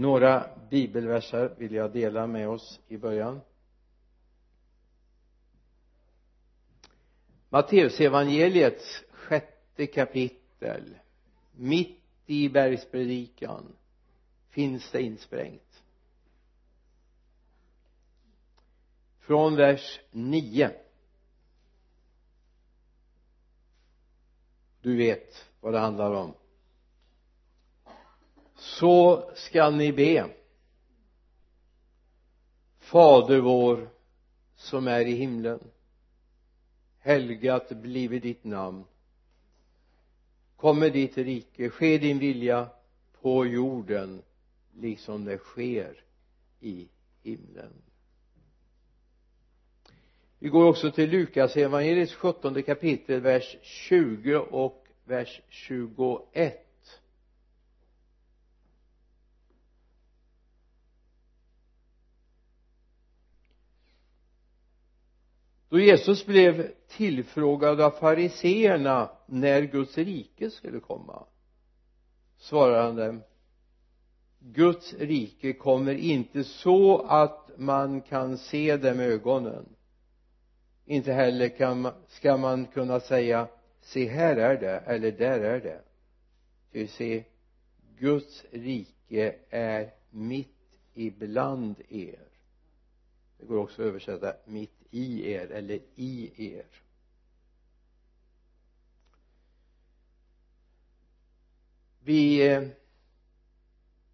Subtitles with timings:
[0.00, 3.40] några bibelverser vill jag dela med oss i början.
[7.48, 10.98] Matteusevangeliets sjätte kapitel.
[11.52, 13.76] Mitt i bergspredikan
[14.48, 15.82] finns det insprängt.
[19.18, 20.70] Från vers 9
[24.82, 26.34] du vet vad det handlar om
[28.78, 30.30] så skall ni be.
[32.78, 33.88] Fader vår
[34.56, 35.60] som är i himlen.
[36.98, 38.84] Helgat blive ditt namn.
[40.56, 41.70] Kommer ditt rike.
[41.70, 42.68] Ske din vilja
[43.20, 44.22] på jorden
[44.72, 46.04] liksom det sker
[46.60, 46.88] i
[47.22, 47.72] himlen.
[50.38, 56.69] Vi går också till Lukas evangeliets sjuttonde kapitel vers 20 och vers 21
[65.70, 71.24] då Jesus blev tillfrågad av fariseerna när Guds rike skulle komma
[72.38, 73.22] svarade han dem
[74.38, 79.66] Guds rike kommer inte så att man kan se det med ögonen.
[80.86, 83.48] Inte heller kan man, ska man kunna säga
[83.80, 85.82] se här är det eller där är det.
[86.72, 87.24] Ty se
[87.98, 92.30] Guds rike är mitt ibland er
[93.40, 96.66] det går också att översätta mitt i er eller i er.
[102.00, 102.68] Vi eh,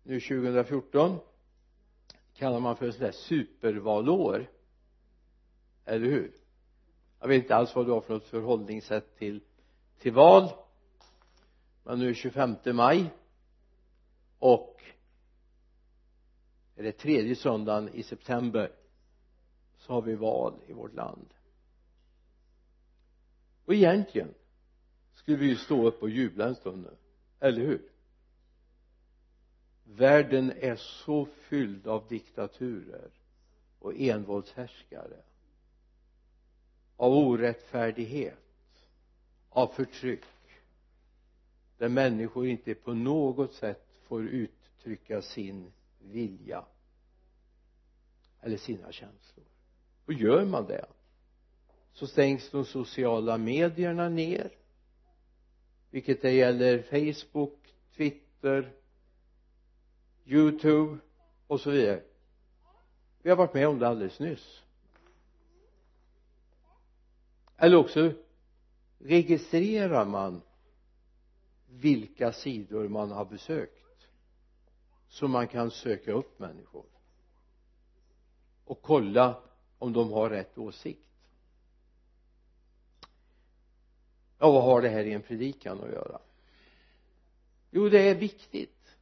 [0.03, 1.19] nu 2014
[2.35, 4.51] kallar man för ett sånt där supervalår.
[5.85, 6.33] Eller hur?
[7.21, 9.41] Jag vet inte alls vad du har för något förhållningssätt till
[9.99, 10.49] till val.
[11.85, 13.11] Men nu är 25 maj
[14.39, 14.83] och
[16.77, 18.73] är det tredje söndagen i september
[19.87, 21.35] så har vi val i vårt land.
[23.65, 24.35] Och egentligen
[25.13, 26.97] skulle vi ju stå upp och jubla en stund nu
[27.41, 27.91] eller hur?
[29.85, 33.11] Världen är så fylld av diktaturer
[33.79, 35.23] och envåldshärskare
[36.97, 38.87] av orättfärdighet
[39.49, 40.25] av förtryck
[41.79, 46.65] där människor inte på något sätt får uttrycka sin vilja
[48.41, 49.47] eller sina känslor
[50.07, 50.87] och gör man det
[51.93, 54.51] så stängs de sociala medierna ner
[55.91, 58.73] vilket det gäller Facebook, Twitter,
[60.25, 60.99] Youtube
[61.47, 62.03] och så vidare.
[63.23, 64.63] Vi har varit med om det alldeles nyss.
[67.57, 68.13] Eller också
[68.99, 70.43] registrerar man
[71.69, 74.09] vilka sidor man har besökt
[75.09, 76.87] så man kan söka upp människor
[78.65, 79.43] och kolla
[79.79, 81.01] om de har rätt åsikt.
[84.39, 86.19] Ja vad har det här i en predikan att göra?
[87.71, 88.97] Jo det är viktigt.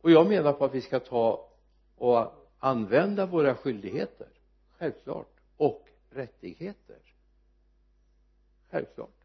[0.00, 1.48] Och jag menar på att vi ska ta
[1.96, 4.28] och använda våra skyldigheter
[4.78, 6.98] självklart och rättigheter.
[8.70, 9.24] Självklart.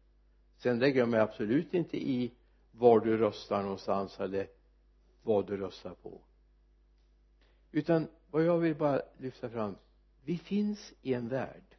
[0.58, 2.32] Sen lägger jag mig absolut inte i
[2.72, 4.48] var du röstar någonstans eller
[5.22, 6.20] vad du röstar på.
[7.72, 9.76] Utan vad jag vill bara lyfta fram
[10.24, 11.76] vi finns i en värld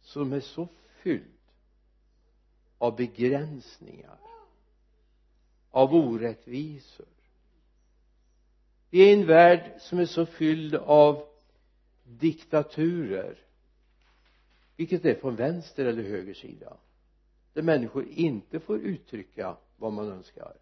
[0.00, 0.68] som är så
[1.02, 1.38] fylld
[2.78, 4.18] av begränsningar
[5.70, 7.06] av orättvisor.
[8.90, 11.28] Vi är i en värld som är så fylld av
[12.04, 13.38] diktaturer
[14.76, 16.76] vilket är från vänster eller höger sida
[17.52, 20.56] där människor inte får uttrycka vad man önskar.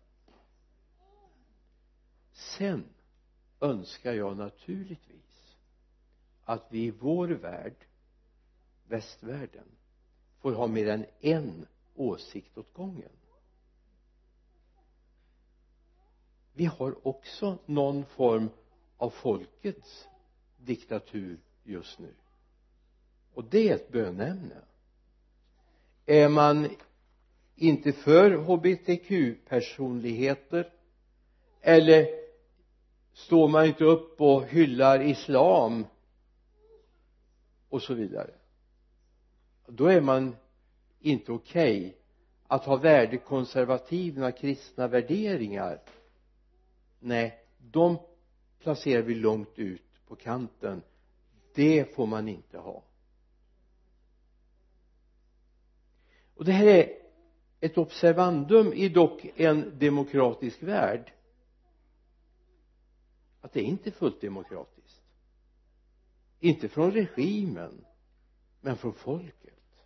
[2.32, 2.84] Sen
[3.60, 5.56] önskar jag naturligtvis
[6.44, 7.74] att vi i vår värld
[8.88, 9.66] västvärlden
[10.40, 13.10] får ha mer än en åsikt åt gången.
[16.52, 18.48] Vi har också någon form
[18.96, 20.08] av folkets
[20.56, 22.14] diktatur just nu.
[23.34, 24.62] Och det är ett bönämne.
[26.06, 26.68] Är man
[27.56, 30.72] inte för hbtq-personligheter
[31.60, 32.27] eller
[33.18, 35.86] står man inte upp och hyllar islam?
[37.68, 38.30] Och så vidare.
[39.66, 40.36] Då är man
[41.00, 41.92] inte okej okay
[42.46, 45.82] att ha värdekonservativa kristna värderingar.
[46.98, 47.98] Nej de
[48.58, 50.82] placerar vi långt ut på kanten.
[51.54, 52.82] Det får man inte ha.
[56.34, 56.92] Och det här är
[57.60, 61.12] ett observandum i dock en demokratisk värld
[63.48, 65.02] att det är inte fullt demokratiskt.
[66.40, 67.84] Inte från regimen
[68.60, 69.84] men från folket.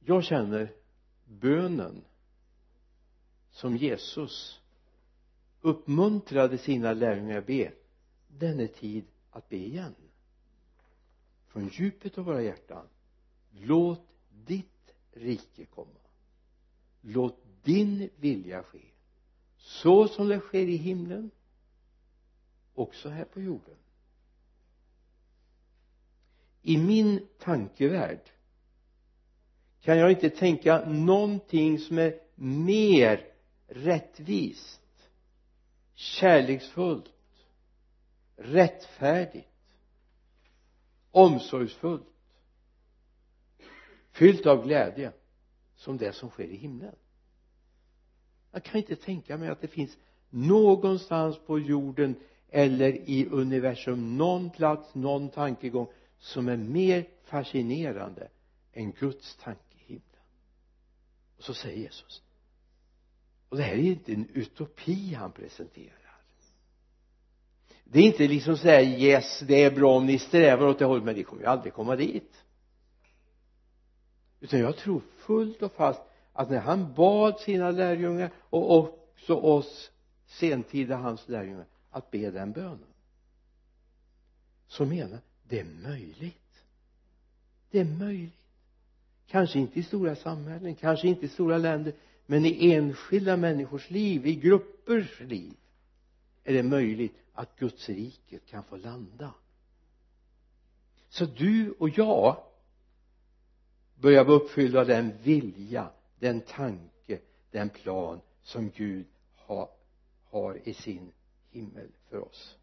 [0.00, 0.74] Jag känner
[1.24, 2.04] bönen
[3.50, 4.60] som Jesus
[5.60, 7.72] uppmuntrade sina lärjungar att be
[8.28, 9.94] den är tid att be igen.
[11.46, 12.86] Från djupet av våra hjärtan
[13.50, 16.00] låt ditt rike komma.
[17.00, 18.89] Låt din vilja ske
[19.60, 21.30] så som det sker i himlen
[22.74, 23.76] också här på jorden.
[26.62, 28.30] I min tankevärld
[29.80, 33.26] kan jag inte tänka någonting som är mer
[33.66, 34.80] rättvist
[35.94, 37.12] kärleksfullt
[38.36, 39.48] rättfärdigt
[41.10, 42.06] omsorgsfullt
[44.12, 45.12] fyllt av glädje
[45.76, 46.94] som det som sker i himlen
[48.52, 49.96] jag kan inte tänka mig att det finns
[50.30, 52.14] någonstans på jorden
[52.48, 55.86] eller i universum någon plats, någon tankegång
[56.18, 58.28] som är mer fascinerande
[58.72, 60.22] än Guds tanke i himlen.
[61.36, 62.22] Och så säger Jesus
[63.50, 65.96] och det här är inte en utopi han presenterar.
[67.84, 71.04] Det är inte liksom sådär yes det är bra om ni strävar åt det hållet
[71.04, 72.44] men ni kommer ju aldrig komma dit.
[74.40, 76.00] Utan jag tror fullt och fast
[76.40, 79.90] att när han bad sina lärjungar och också oss
[80.26, 82.94] sentida hans lärjungar att be den bönen
[84.66, 86.64] så menar det är möjligt.
[87.70, 88.32] Det är möjligt.
[89.26, 91.92] Kanske inte i stora samhällen kanske inte i stora länder
[92.26, 95.54] men i enskilda människors liv i gruppers liv
[96.44, 99.34] är det möjligt att Guds rike kan få landa.
[101.08, 102.36] Så du och jag
[103.94, 105.90] börjar vara uppfyllda av den vilja
[106.20, 107.20] den tanke
[107.50, 109.06] den plan som Gud
[109.36, 109.70] har,
[110.24, 111.12] har i sin
[111.50, 112.56] himmel för oss.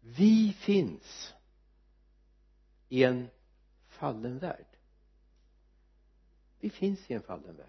[0.00, 1.34] Vi finns
[2.88, 3.28] i en
[3.86, 4.66] fallen värld.
[6.60, 7.66] Vi finns i en fallen värld.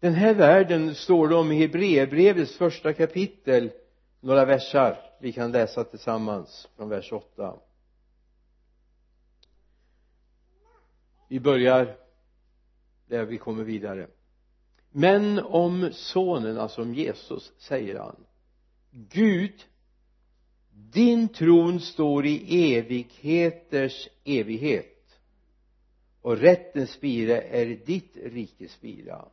[0.00, 3.70] Den här världen står det om i Hebreerbrevets första kapitel
[4.20, 5.14] några versar.
[5.20, 7.58] Vi kan läsa tillsammans från vers 8
[11.28, 11.96] vi börjar
[13.06, 14.08] där vi kommer vidare.
[14.90, 18.16] Men om sonen, alltså om Jesus, säger han
[18.90, 19.64] Gud
[20.92, 25.20] din tron står i evigheters evighet
[26.20, 29.28] och rättens spira är ditt rikes spira.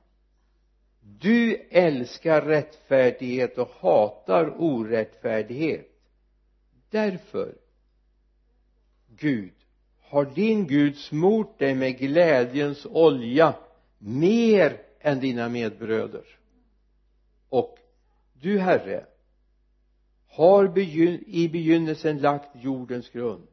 [1.02, 5.92] Du älskar rättfärdighet och hatar orättfärdighet.
[6.90, 7.56] Därför
[9.08, 9.54] Gud
[10.07, 13.54] har din Gud smort dig med glädjens olja
[13.98, 16.25] mer än dina medbröder?
[17.50, 17.78] Och
[18.34, 19.06] du herre
[20.28, 23.48] har begyn i begynnelsen lagt jordens grund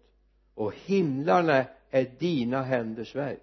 [0.54, 3.42] och himlarna är dina händers verk.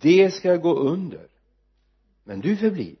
[0.00, 1.28] Det ska gå under
[2.24, 2.96] men du förblir.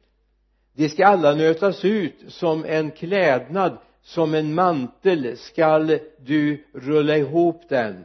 [0.72, 7.68] De ska alla nötas ut som en klädnad som en mantel skall du rulla ihop
[7.68, 8.04] den.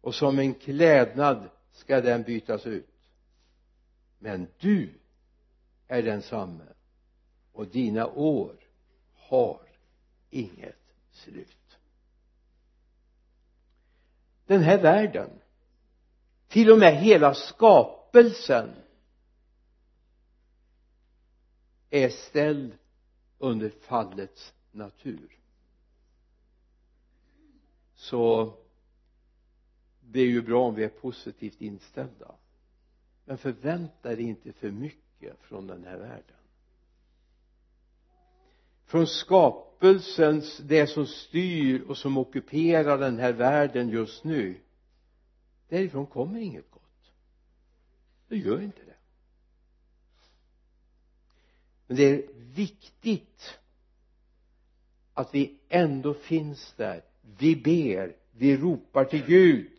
[0.00, 3.10] Och som en klädnad ska den bytas ut.
[4.18, 4.90] Men du
[5.88, 6.64] är densamme.
[7.52, 8.56] Och dina år
[9.14, 9.60] har
[10.30, 11.78] inget slut.
[14.46, 15.30] Den här världen
[16.48, 18.74] till och med hela skapelsen
[21.90, 22.72] är ställd
[23.38, 25.38] under fallets natur.
[27.94, 28.52] Så
[30.00, 32.34] det är ju bra om vi är positivt inställda.
[33.24, 36.36] Men förvänta dig inte för mycket från den här världen.
[38.84, 44.60] Från skapelsens det som styr och som ockuperar den här världen just nu
[45.68, 47.12] därifrån kommer inget gott.
[48.28, 48.96] Det gör inte det.
[51.86, 53.58] Men det är viktigt
[55.16, 57.02] att vi ändå finns där.
[57.38, 59.72] Vi ber vi ropar till Gud.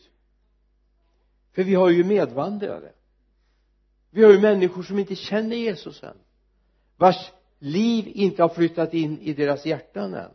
[1.52, 2.92] För vi har ju medvandrare.
[4.10, 6.18] Vi har ju människor som inte känner Jesus än
[6.98, 10.32] vars liv inte har flyttat in i deras hjärtan än.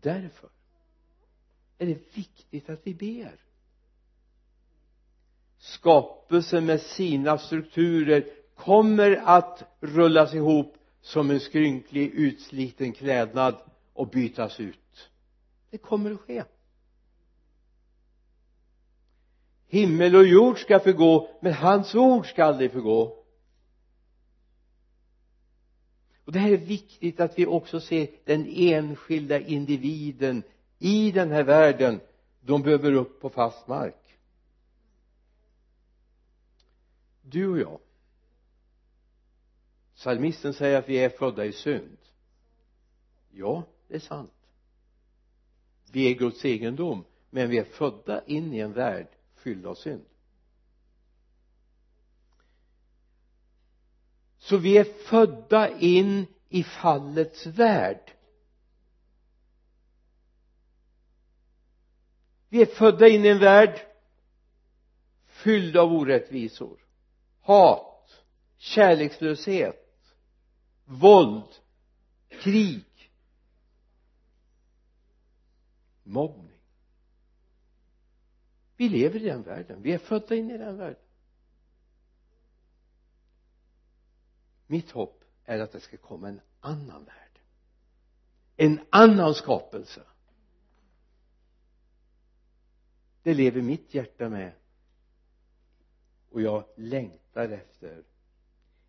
[0.00, 0.48] Därför
[1.78, 3.40] är det viktigt att vi ber.
[5.58, 13.56] Skapelsen med sina strukturer kommer att rullas ihop som en skrynklig utsliten klädnad
[13.92, 15.10] och bytas ut.
[15.70, 16.44] Det kommer att ske.
[19.66, 23.24] Himmel och jord ska förgå men hans ord ska aldrig förgå.
[26.24, 30.42] Och det här är viktigt att vi också ser den enskilda individen
[30.78, 32.00] i den här världen.
[32.40, 34.18] De behöver upp på fast mark.
[37.22, 37.80] Du och jag
[40.04, 41.98] psalmisten säger att vi är födda i synd.
[43.30, 44.32] Ja det är sant.
[45.92, 50.04] Vi är Guds egendom men vi är födda in i en värld fylld av synd.
[54.38, 58.12] Så vi är födda in i fallets värld.
[62.48, 63.80] Vi är födda in i en värld
[65.26, 66.78] fylld av orättvisor
[67.40, 68.24] hat
[68.56, 69.83] kärlekslöshet
[70.84, 71.54] våld
[72.28, 72.84] krig
[76.02, 76.60] mobbning.
[78.76, 79.82] Vi lever i den världen.
[79.82, 81.02] Vi är födda in i den världen.
[84.66, 87.40] Mitt hopp är att det ska komma en annan värld.
[88.56, 90.02] En annan skapelse.
[93.22, 94.52] Det lever mitt hjärta med.
[96.30, 98.04] Och jag längtar efter.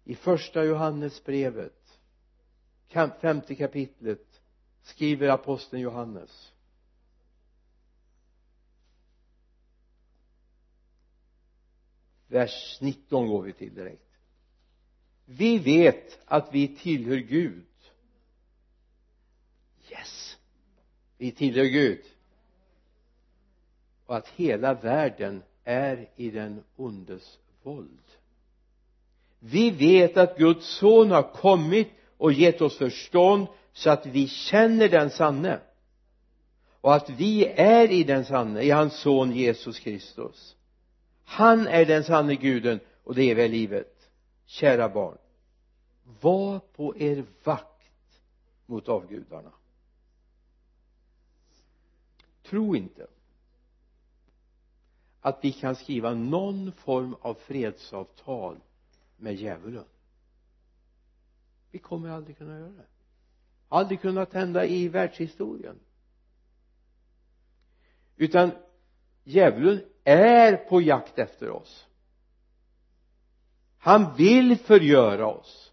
[0.03, 1.84] I första Johannesbrevet
[3.21, 4.41] femte kapitlet
[4.83, 6.51] skriver aposteln Johannes.
[12.27, 14.01] Vers 19 går vi till direkt.
[15.25, 17.65] Vi vet att vi tillhör Gud.
[19.91, 20.37] Yes.
[21.17, 22.03] Vi tillhör Gud.
[24.05, 27.99] Och att hela världen är i den ondes våld.
[29.39, 34.89] Vi vet att Guds son har kommit och gett oss förstånd så att vi känner
[34.89, 35.59] den sanne.
[36.81, 40.55] Och att vi är i den sanne i hans son Jesus Kristus.
[41.23, 44.09] Han är den sanne guden och det eviga livet.
[44.45, 45.17] Kära barn
[46.21, 48.19] var på er vakt
[48.65, 49.51] mot avgudarna.
[52.43, 53.07] Tro inte
[55.21, 58.57] att vi kan skriva någon form av fredsavtal
[59.17, 59.85] med djävulen
[61.75, 62.85] vi kommer aldrig kunna göra det.
[63.69, 65.79] Aldrig kunnat hända i världshistorien.
[68.15, 68.51] Utan
[69.23, 71.87] djävulen är på jakt efter oss.
[73.77, 75.71] Han vill förgöra oss.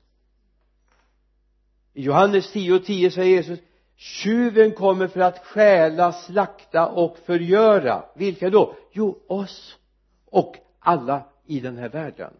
[1.92, 3.60] I Johannes 10 och 10 säger Jesus
[3.94, 8.04] tjuven kommer för att stjäla, slakta och förgöra.
[8.14, 8.76] Vilka då?
[8.92, 9.78] jo oss
[10.24, 12.34] och alla i den här världen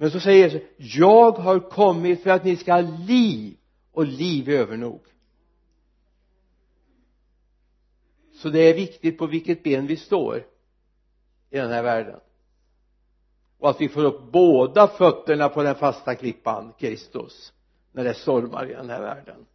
[0.00, 3.56] men så säger Jesus jag har kommit för att ni ska ha liv
[3.92, 5.00] och liv övernog
[8.32, 10.38] så det är viktigt på vilket ben vi står
[11.50, 12.20] i den här världen.
[13.58, 17.52] Och att vi får upp båda fötterna på den fasta klippan Kristus
[17.92, 19.46] när det stormar i den här världen.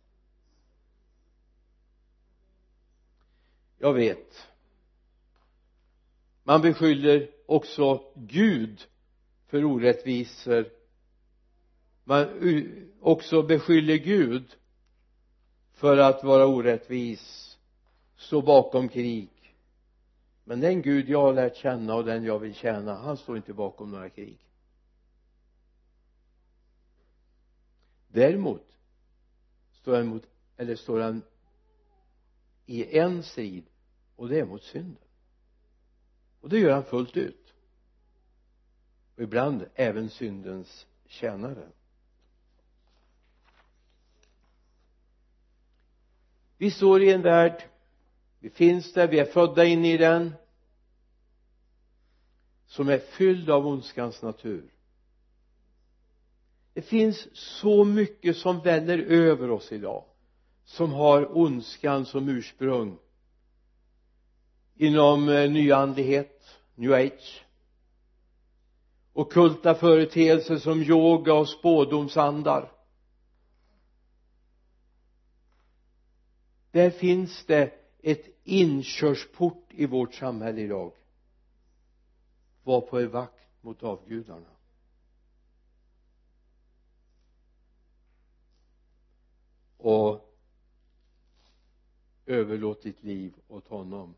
[3.78, 4.48] Jag vet.
[6.44, 8.88] Man beskyller också Gud
[9.48, 10.70] för orättvisor.
[12.04, 12.28] Man
[13.02, 14.56] också beskyller Gud
[15.74, 17.58] för att vara orättvis
[18.16, 19.30] stå bakom krig.
[20.44, 23.54] Men den Gud jag har lärt känna och den jag vill tjäna han står inte
[23.54, 24.40] bakom några krig.
[28.08, 28.78] Däremot
[29.72, 30.24] står han mot
[30.58, 31.22] eller står han
[32.66, 33.66] i en strid
[34.16, 35.04] och det är mot synden.
[36.42, 37.45] Och det gör han fullt ut
[39.16, 41.68] och ibland även syndens tjänare.
[46.58, 47.64] Vi står i en värld
[48.46, 50.34] vi finns där, vi är födda in i den
[52.66, 54.74] som är fylld av ondskans natur.
[56.74, 60.04] Det finns så mycket som väller över oss idag
[60.66, 62.98] som har ondskan som ursprung
[64.76, 67.45] inom eh, nyandlighet, new age
[69.16, 72.72] okulta företeelser som yoga och spådomsandar.
[76.72, 80.92] Där finns det ett inkörsport i vårt samhälle idag.
[82.64, 84.50] Var på er vakt mot avgudarna.
[89.78, 90.36] Och
[92.26, 94.16] överlåt ditt liv åt honom.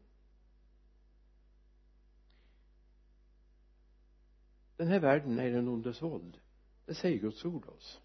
[4.78, 6.38] Den här världen är den ondes våld.
[6.86, 8.02] Det säger Guds ord oss.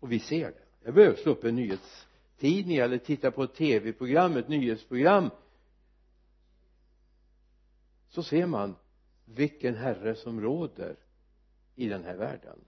[0.00, 0.62] Och vi ser det.
[0.82, 5.30] Jag behöver slå upp en nyhetstidning eller titta på ett tv-program, ett nyhetsprogram.
[8.08, 8.76] Så ser man
[9.24, 10.96] vilken herre som råder
[11.74, 12.58] i den här världen.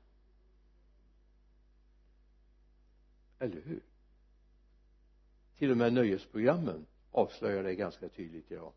[3.38, 3.82] Eller hur?
[5.56, 8.73] Till och med nöjesprogrammen avslöjar det ganska tydligt idag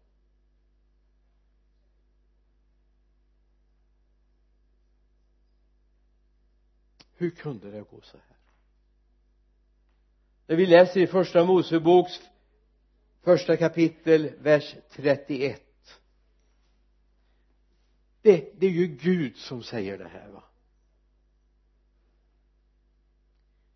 [7.21, 8.37] hur kunde det gå så här?
[10.47, 12.19] När vi läser i första Moseboks
[13.21, 15.61] första kapitel vers 31
[18.21, 20.43] det, det är ju Gud som säger det här va?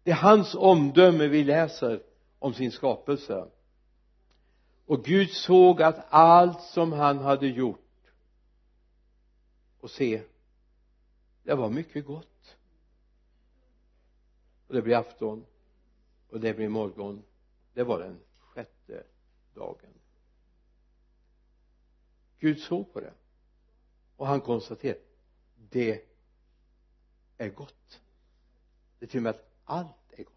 [0.03, 2.03] Det är hans omdöme vi läser
[2.39, 3.47] om sin skapelse.
[4.85, 8.11] Och Gud såg att allt som han hade gjort
[9.79, 10.21] och se
[11.43, 12.34] det var mycket gott
[14.67, 15.45] och det blir afton.
[16.29, 17.23] Och det blir morgon.
[17.73, 19.03] Det var den sjätte
[19.53, 19.93] dagen.
[22.39, 23.13] Gud såg på det.
[24.15, 24.99] Och han konstaterade
[25.69, 26.05] det
[27.37, 28.01] är gott.
[28.99, 30.33] Det är till och med att allt är gott.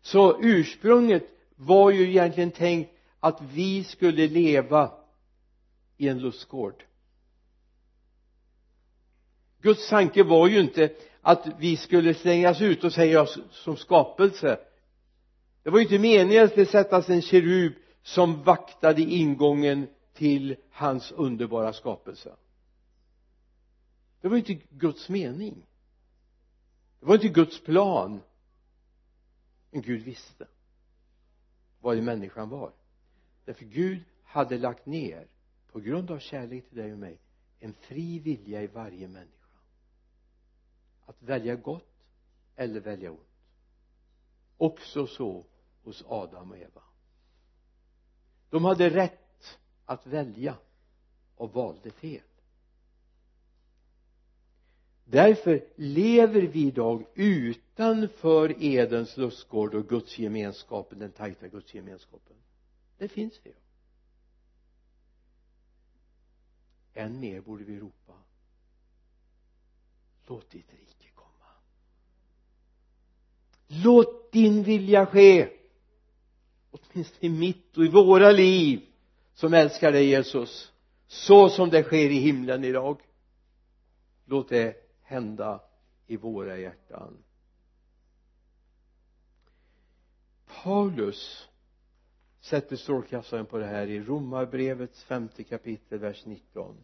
[0.00, 1.24] Så ursprunget
[1.56, 4.92] var ju egentligen tänkt att vi skulle leva
[5.96, 6.85] i en lustgård.
[9.62, 14.58] Guds tanke var ju inte att vi skulle slängas ut och säga som skapelse.
[15.62, 17.72] Det var ju inte meningen att det sättas en kerub
[18.02, 22.36] som vaktade ingången till hans underbara skapelse.
[24.20, 25.66] Det var inte Guds mening.
[27.00, 28.20] Det var inte Guds plan.
[29.70, 30.46] Men Gud visste
[31.80, 32.72] vad människan var.
[33.44, 35.26] Därför Gud hade lagt ner
[35.72, 37.18] på grund av kärlek till dig och mig
[37.60, 39.35] en fri vilja i varje människa
[41.06, 42.04] att välja gott
[42.56, 43.20] eller välja ont.
[44.56, 45.44] Också så
[45.82, 46.82] hos Adam och Eva.
[48.50, 50.56] De hade rätt att välja
[51.36, 52.22] och valde fel.
[55.04, 62.36] Därför lever vi idag utanför Edens lustgård och gudsgemenskapen, den tajta gudsgemenskapen
[62.98, 63.54] det finns det.
[66.94, 68.14] Än mer borde vi ropa
[70.26, 70.95] låt ditt rike
[73.66, 75.48] låt din vilja ske.
[76.70, 78.80] Åtminstone i mitt och i våra liv
[79.34, 80.72] som älskar dig Jesus.
[81.06, 83.00] Så som det sker i himlen idag.
[84.24, 85.60] Låt det hända
[86.06, 87.16] i våra hjärtan.
[90.62, 91.48] Paulus
[92.40, 96.76] sätter strålkastaren på det här i romarbrevets femte kapitel vers 19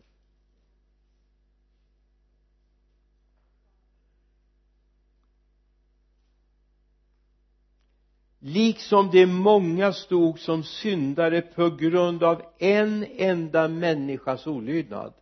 [8.42, 15.14] liksom de många stod som syndare på grund av en enda människas olydnad.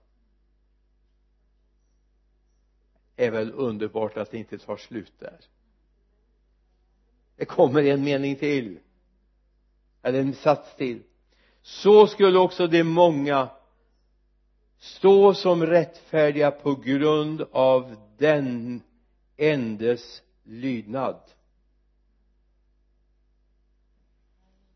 [3.16, 5.40] Är väl underbart att det inte tar slut där.
[7.37, 8.78] Det kommer en mening till.
[10.02, 11.02] Eller en sats till.
[11.62, 13.48] Så skulle också de många
[14.78, 18.83] stå som rättfärdiga på grund av den
[19.37, 21.20] endes lydnad.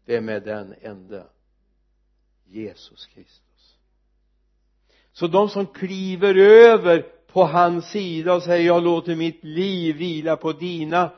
[0.04, 1.26] Det är med den ende
[2.44, 3.78] Jesus Kristus.
[5.12, 10.36] Så de som kliver över på hans sida och säger jag låter mitt liv vila
[10.36, 11.12] på dina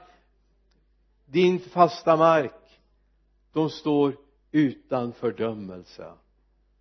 [1.27, 2.81] din fasta mark.
[3.53, 4.17] De står
[4.51, 6.13] utan fördömelse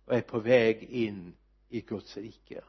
[0.04, 1.34] och är på väg in
[1.68, 2.60] i Guds rike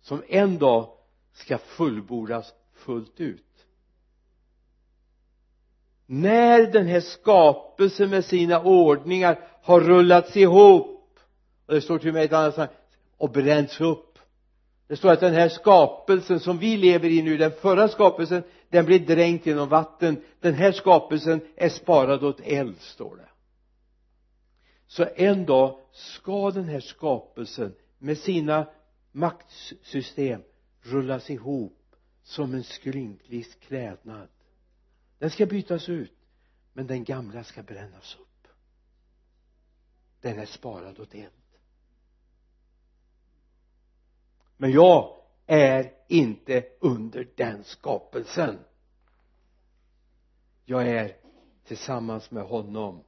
[0.00, 0.92] som en dag
[1.32, 3.44] ska fullbordas fullt ut
[6.06, 11.18] när den här skapelsen med sina ordningar har rullats ihop
[11.66, 12.76] och det står till mig ett annat sammanhang
[13.16, 14.18] och bränts upp.
[14.88, 18.84] Det står att den här skapelsen som vi lever i nu den förra skapelsen den
[18.84, 20.22] blir dränkt genom vatten.
[20.40, 23.28] Den här skapelsen är sparad åt eld står det.
[24.86, 28.66] Så en dag ska den här skapelsen med sina
[29.12, 30.42] maktsystem
[30.82, 31.78] rullas ihop
[32.22, 34.28] som en skrynklig klädnad
[35.22, 36.12] den ska bytas ut
[36.72, 38.48] men den gamla ska brännas upp.
[40.20, 41.32] Den är sparad åt eld
[44.56, 48.58] men jag är inte under den skapelsen.
[50.64, 51.16] Jag är
[51.64, 53.04] tillsammans med honom.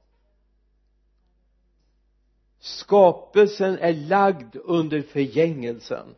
[2.59, 6.15] Skapelsen är lagd under förgängelsen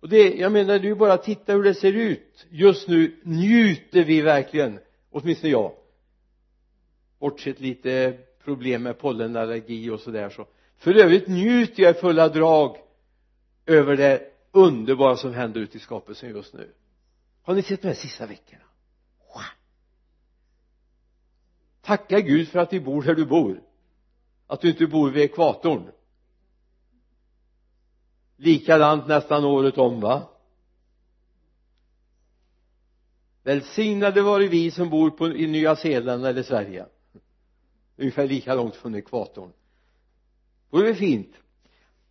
[0.00, 2.46] och det, jag menar du bara titta hur det ser ut.
[2.50, 4.78] Just nu njuter vi verkligen
[5.10, 5.72] åtminstone jag
[7.18, 10.46] bortsett lite problem med pollenallergi och sådär så.
[10.76, 12.76] För övrigt njuter jag i fulla drag
[13.66, 16.72] över det underbara som händer ute i skapelsen just nu.
[17.42, 18.64] Har ni sett de här sista veckorna?
[19.34, 19.42] Wow.
[21.82, 23.62] tacka Gud för att vi bor där du bor.
[24.46, 25.90] Att du inte bor vid ekvatorn
[28.40, 30.28] likadant nästan året om va?
[33.42, 36.86] Välsignade vare vi som bor på, i Nya Zeeland eller Sverige.
[37.96, 39.52] Ungefär lika långt från ekvatorn.
[40.70, 41.36] Vore det fint.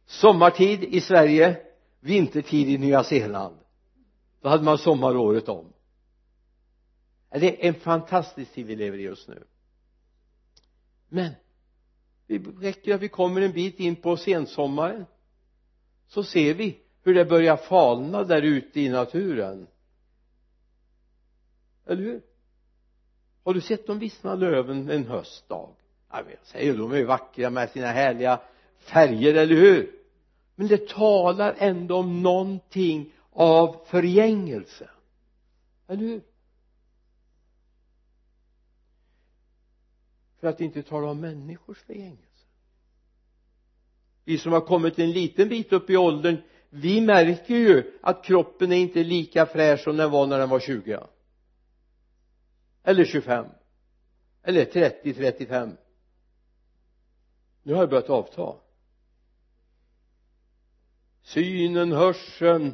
[0.05, 1.57] Sommartid i Sverige
[1.99, 3.55] vintertid i Nya Zeeland.
[4.41, 5.73] Då hade man sommar året om.
[7.29, 9.43] Det är en fantastisk tid vi lever i just nu?
[11.09, 11.31] Men
[12.27, 15.05] det räcker att vi kommer en bit in på sensommaren
[16.09, 19.67] så ser vi hur det börjar falna där ute i naturen.
[21.85, 22.21] Eller hur?
[23.43, 25.69] Har du sett de vissna löven en höstdag?
[26.11, 28.41] Jag säger de är vackra med sina härliga
[28.77, 29.95] färger, eller hur?
[30.55, 34.89] Men det talar ändå om någonting av förgängelse.
[35.87, 36.21] Eller hur?
[40.39, 42.28] För att inte tala om människors förgängelse
[44.29, 46.37] vi som har kommit en liten bit upp i åldern
[46.69, 50.59] vi märker ju att kroppen är inte lika fräsch som den var när den var
[50.59, 51.07] 20
[52.83, 53.45] eller 25
[54.43, 55.69] eller 30, 35
[57.63, 58.55] nu har det börjat avta.
[61.21, 62.73] Synen, hörseln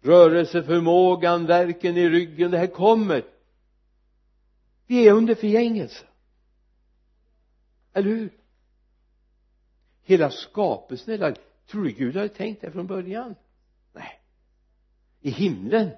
[0.00, 3.24] rörelseförmågan, verken i ryggen, det här kommer.
[4.86, 6.06] Vi är under förgängelse.
[7.92, 8.39] Eller hur?
[10.10, 11.38] Hela skapelsen är lagd.
[11.70, 13.34] Tror du Gud hade tänkt det från början?
[13.92, 14.20] Nej.
[15.20, 15.90] I himlen.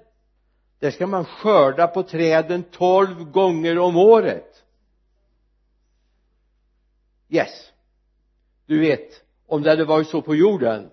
[0.79, 4.63] Där ska man skörda på träden tolv gånger om året.
[7.29, 7.71] Yes.
[8.65, 10.89] Du vet om det hade varit så på jorden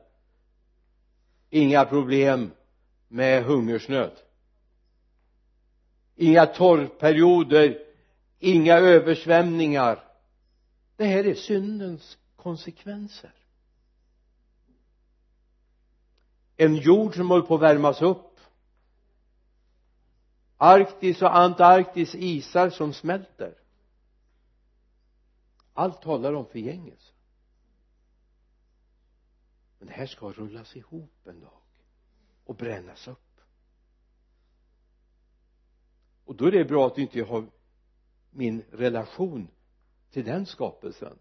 [1.50, 2.50] inga problem
[3.09, 4.12] med hungersnöd.
[6.16, 7.90] Inga torrperioder
[8.40, 10.04] inga översvämningar.
[10.96, 13.35] Det här är syndens konsekvenser.
[16.57, 18.40] En jord som håller på att värmas upp.
[20.57, 23.55] Arktis och Antarktis isar som smälter.
[25.72, 27.12] Allt talar om förgängelse.
[29.79, 31.61] Men det här ska rullas ihop en dag
[32.44, 33.40] och brännas upp.
[36.24, 37.46] Och då är det bra att inte jag har
[38.31, 39.48] min relation
[40.11, 41.18] till den skapelsen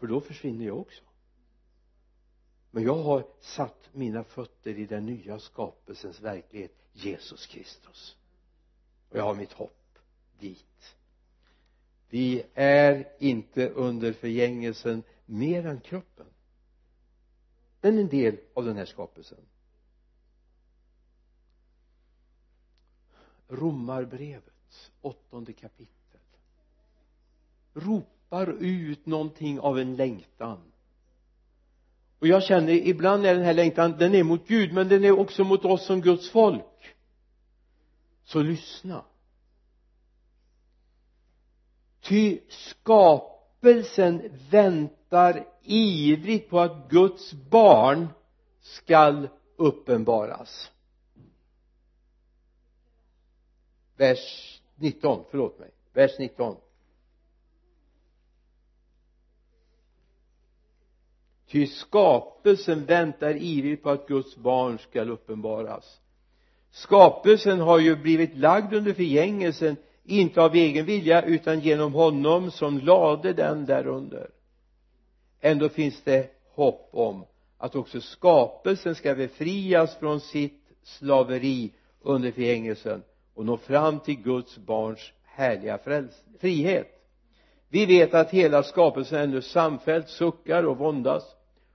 [0.00, 1.04] för då försvinner jag också.
[2.70, 8.16] Men jag har satt mina fötter i den nya skapelsens verklighet Jesus Kristus.
[9.08, 9.98] Och jag har mitt hopp
[10.38, 10.96] dit.
[12.08, 16.26] Vi är inte under förgängelsen mer än kroppen
[17.80, 19.38] den är en del av den här skapelsen.
[23.48, 26.20] Romarbrevet åttonde kapitel
[28.30, 30.58] ropar ut någonting av en längtan.
[32.18, 35.18] Och jag känner ibland är den här längtan den är mot Gud men den är
[35.18, 36.94] också mot oss som Guds folk.
[38.24, 39.04] Så lyssna.
[42.00, 48.08] Ty skapelsen väntar ivrigt på att Guds barn
[48.60, 50.70] skall uppenbaras.
[53.96, 55.70] Vers 19, förlåt mig.
[55.92, 56.56] Vers 19
[61.50, 66.00] ty skapelsen väntar ivrigt på att Guds barn skall uppenbaras.
[66.70, 72.78] Skapelsen har ju blivit lagd under förgängelsen inte av egen vilja utan genom honom som
[72.78, 74.30] lade den därunder
[75.40, 77.24] ändå finns det hopp om
[77.58, 83.02] att också skapelsen ska befrias från sitt slaveri under förgängelsen
[83.34, 85.78] och nå fram till Guds barns härliga
[86.40, 86.86] frihet.
[87.68, 91.24] Vi vet att hela skapelsen ännu samfällt suckar och våndas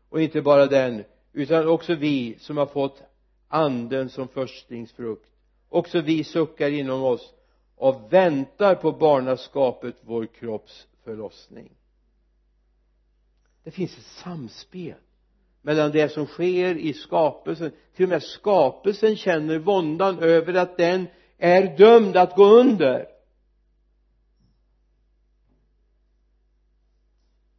[0.10, 3.04] och inte bara den utan också vi som har fått
[3.48, 5.30] anden som förstlingsfrukt.
[5.70, 7.34] Också vi suckar inom oss
[7.76, 11.72] och väntar på barnaskapet vår kropps förlossning.
[13.64, 14.96] Det finns ett samspel
[15.62, 17.72] mellan det som sker i skapelsen.
[17.96, 23.15] Till och med skapelsen känner våndan över att den är dömd att gå under.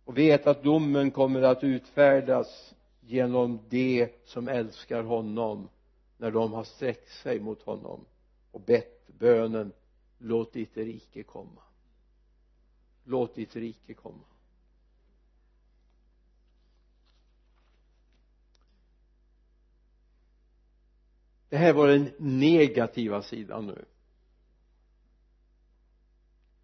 [0.07, 5.69] Och vet att domen kommer att utfärdas genom de som älskar honom
[6.17, 8.05] när de har sträckt sig mot honom
[8.51, 9.73] och bett bönen
[10.19, 11.63] låt ditt rike komma.
[13.05, 14.25] Låt ditt rike komma.
[21.49, 23.85] Det här var den negativa sidan nu.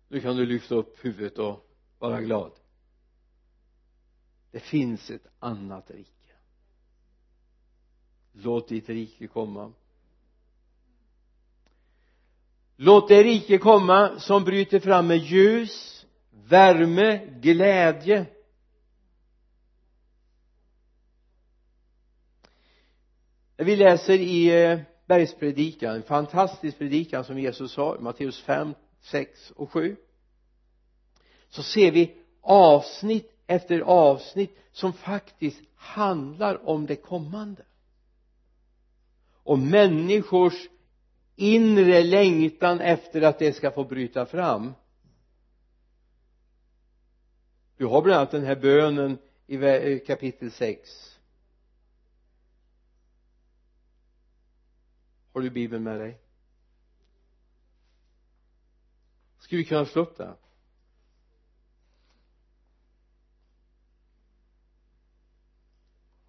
[0.09, 2.53] Nu kan du lyfta upp huvudet och vara glad
[4.53, 6.11] det finns ett annat rike.
[8.33, 9.73] Låt ditt rike komma.
[12.77, 18.27] Låt det rike komma som bryter fram med ljus värme, glädje.
[23.57, 29.71] Vi läser i eh, bergspredikan, en fantastisk predikan som Jesus sa, Matteus 5, 6 och
[29.71, 29.97] 7
[31.53, 37.65] så ser vi avsnitt efter avsnitt som faktiskt handlar om det kommande.
[39.43, 40.69] Och människors
[41.37, 44.73] inre längtan efter att det ska få bryta fram.
[47.77, 51.13] Du har bland annat den här bönen i kapitel 6
[55.33, 56.19] har du bibeln med dig?
[59.39, 60.37] Skulle vi kunna slå upp den?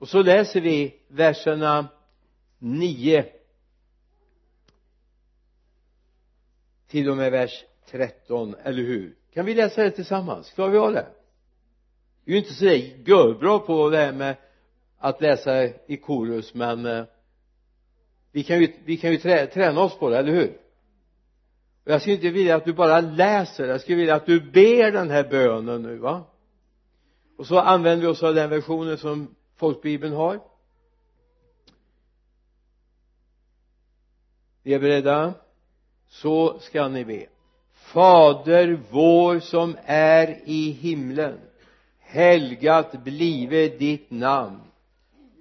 [0.04, 1.88] Och så läser vi verserna
[2.60, 3.26] 9
[6.88, 9.16] till och med vers 13 eller hur?
[9.34, 10.52] Kan vi läsa det tillsammans?
[10.52, 11.08] Klarar vi av det?
[12.26, 12.66] Vi är ju inte så
[13.12, 14.36] görbra på det här med
[14.98, 17.06] att läsa i korus men eh,
[18.32, 20.58] vi kan ju, vi kan ju trä, träna oss på det, eller hur?
[21.84, 24.92] Och jag skulle inte vilja att du bara läser jag skulle vilja att du ber
[24.92, 26.24] den här bönen nu va?
[27.38, 30.40] Och så använder vi oss av den versionen som folkbibeln har.
[34.64, 35.34] Vi är beredda.
[36.10, 37.26] Så ska ni be.
[37.74, 41.40] Fader vår som är i himlen
[42.14, 44.60] helgat blive ditt namn.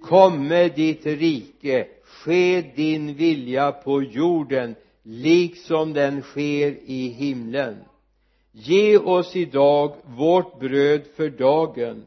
[0.01, 7.75] Komme ditt rike ske din vilja på jorden liksom den sker i himlen.
[8.51, 12.05] Ge oss idag vårt bröd för dagen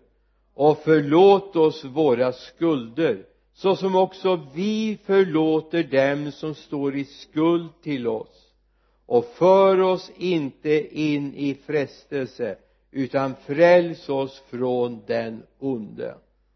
[0.56, 8.08] och förlåt oss våra skulder såsom också vi förlåter dem som står i skuld till
[8.08, 8.54] oss.
[9.06, 12.58] Och för oss inte in i frestelse
[12.90, 16.14] utan fräls oss från den onde.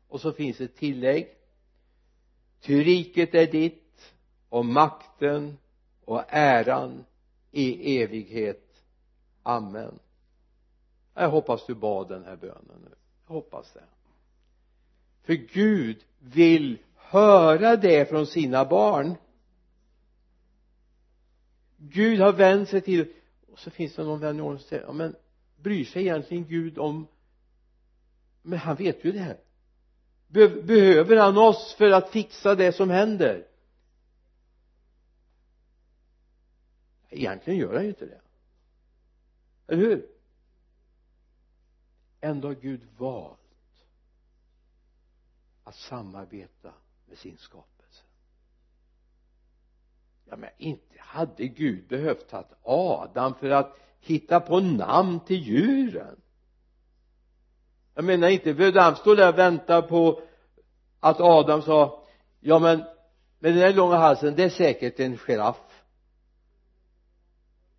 [0.09, 1.29] Och så finns ett tillägg.
[2.61, 4.15] Ty riket är ditt
[4.49, 5.59] och makten
[6.05, 7.05] och äran
[7.51, 8.83] i evighet.
[9.43, 9.99] Amen.
[11.15, 12.95] Jag hoppas du bad den här bönen nu
[13.31, 13.85] jag hoppas det
[15.23, 19.15] för Gud vill höra det från sina barn.
[21.77, 23.13] Gud har vänt sig till
[23.53, 25.17] och så finns det någon vän som säger ja men
[25.57, 27.07] bryr sig egentligen Gud om
[28.43, 29.41] men han vet ju det här.
[30.27, 33.47] Be behöver han oss för att fixa det som händer?
[37.09, 38.21] Egentligen gör han ju inte det.
[39.67, 40.20] Eller hur?
[42.21, 43.39] Ändå har Gud valt
[45.65, 46.73] att samarbeta
[47.07, 48.03] med sin skapelse.
[50.25, 56.21] Ja men inte hade Gud behövt att Adam för att hitta på namn till djuren.
[57.95, 60.23] Jag menar inte behövde han stå där och vänta på
[61.01, 62.07] att Adam sa
[62.41, 62.79] ja men
[63.39, 65.85] med den här långa halsen det är säkert en giraff.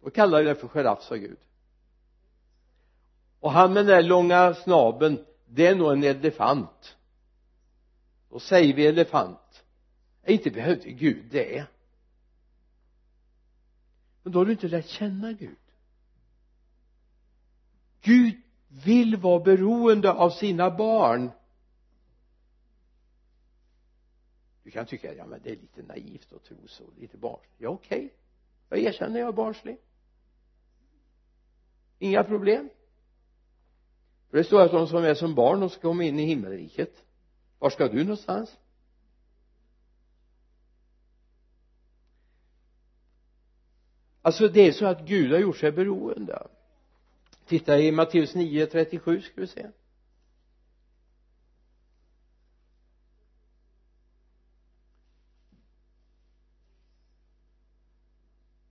[0.02, 1.40] Och kallade det för giraff sa Gud
[3.42, 6.98] och han med den där långa snabeln det är nog en elefant.
[8.30, 9.64] Då säger vi elefant.
[10.26, 11.66] Inte behövde Gud det
[14.24, 15.58] men då har du inte lärt känna Gud.
[18.02, 21.32] Gud vill vara beroende av sina barn.
[24.64, 27.70] Du kan tycka ja men det är lite naivt att tro så lite barnsligt ja
[27.70, 28.06] okej.
[28.06, 28.10] Okay.
[28.70, 29.78] jag erkänner jag är barnslig.
[32.00, 32.70] Inga problem
[34.32, 37.04] för det står att de som är som barn de ska komma in i himmelriket.
[37.60, 38.58] Var ska du någonstans?
[44.22, 46.48] Alltså det är så att Gud har gjort sig beroende.
[47.46, 49.68] Titta i Matteus 9, 37 ska vi se.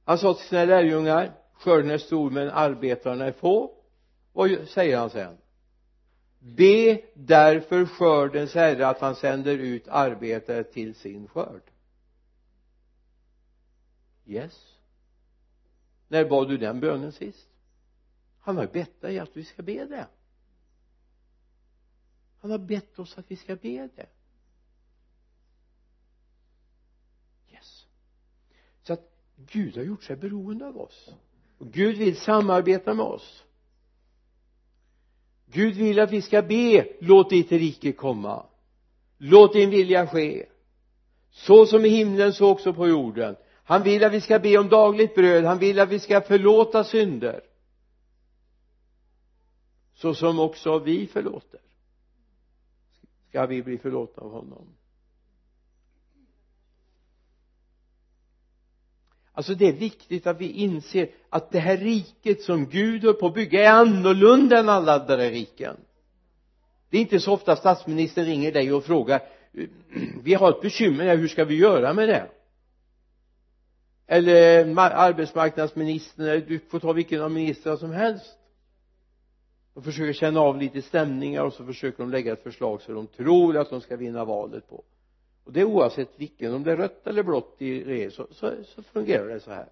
[0.04, 3.74] Han sa till sina lärjungar skörden är stor men arbetarna är få.
[4.32, 5.36] Vad säger han sen?
[6.40, 11.62] Be därför skördens herre att han sänder ut arbetare till sin skörd.
[14.26, 14.76] Yes.
[16.08, 17.48] När bad du den bönen sist?
[18.40, 20.06] Han har bett dig att vi ska be det.
[22.40, 24.06] Han har bett oss att vi ska be det.
[27.52, 27.86] Yes.
[28.82, 31.14] Så att Gud har gjort sig beroende av oss.
[31.58, 33.44] Och Gud vill samarbeta med oss.
[35.52, 38.46] Gud vill att vi ska be låt ditt rike komma.
[39.18, 40.46] Låt din vilja ske.
[41.30, 43.36] Så som i himlen så också på jorden.
[43.64, 45.44] Han vill att vi ska be om dagligt bröd.
[45.44, 47.40] Han vill att vi ska förlåta synder.
[49.94, 51.60] Så som också vi förlåter
[53.28, 54.66] ska vi bli förlåtna av honom.
[59.40, 63.26] Alltså det är viktigt att vi inser att det här riket som Gud är på
[63.26, 65.76] att bygga är annorlunda än alla andra riken.
[66.90, 69.22] Det är inte så ofta statsministern ringer dig och frågar
[69.54, 69.70] mm,
[70.22, 72.26] vi har ett bekymmer här hur ska vi göra med det?
[74.06, 78.38] Eller arbetsmarknadsministern eller du får ta vilken av ministrarna som helst.
[79.74, 83.06] De försöker känna av lite stämningar och så försöker de lägga ett förslag som de
[83.06, 84.84] tror att de ska vinna valet på
[85.44, 88.64] och det är oavsett vilken om det är rött eller blått i regering så, så,
[88.64, 89.68] så fungerar det så här.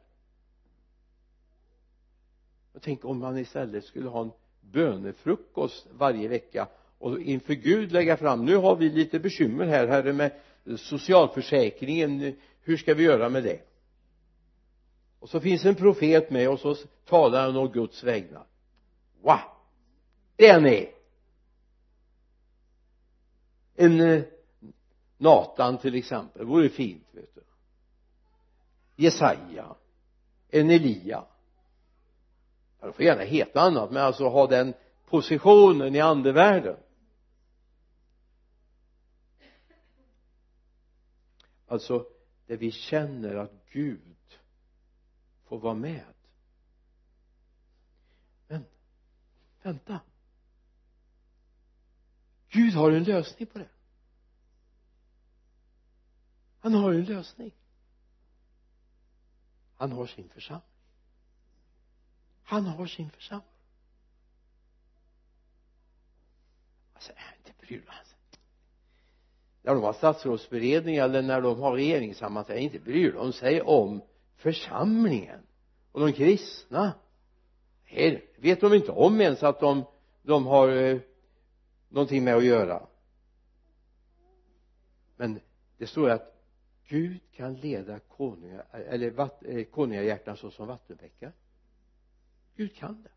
[2.73, 8.17] Och tänk om man istället skulle ha en bönefrukost varje vecka och inför Gud lägga
[8.17, 10.33] fram nu har vi lite bekymmer här herre med
[10.77, 13.61] socialförsäkringen hur ska vi göra med det?
[15.19, 18.47] Och så finns en profet med och så talar han om Guds vägnar.
[19.23, 19.39] Wow!
[20.37, 20.89] Det är.
[23.77, 24.23] En eh,
[25.19, 27.43] Natan till exempel det vore fint vet du.
[28.97, 29.77] Jesaja
[30.49, 31.25] en Elia.
[32.81, 34.75] Ja, de får gärna heta annat men alltså ha den
[35.07, 36.77] positionen i andevärlden.
[41.67, 42.07] Alltså
[42.47, 44.39] där vi känner att Gud
[45.45, 46.15] får vara med.
[48.47, 48.65] Men
[49.63, 50.01] vänta.
[52.49, 53.69] Gud har en lösning på det
[56.61, 57.55] han har ju en lösning.
[59.77, 60.63] Han har sin församling.
[62.43, 63.49] Han har sin församling.
[66.95, 68.19] Alltså är inte bryr han sig
[69.69, 74.03] när de har statsrådsberedning eller när de har regeringssammanträde inte bryr de sig om
[74.37, 75.41] församlingen
[75.93, 76.93] och de kristna.
[77.91, 79.85] Det vet de inte om ens att de
[80.23, 80.99] de har eh,
[81.89, 82.87] någonting med att göra?
[85.17, 85.41] Men
[85.79, 86.38] det står att
[86.89, 91.33] Gud kan leda konunga, eller vatt, eh, konungahjärtan såsom vattenbäckar.
[92.57, 93.11] Gud kan det.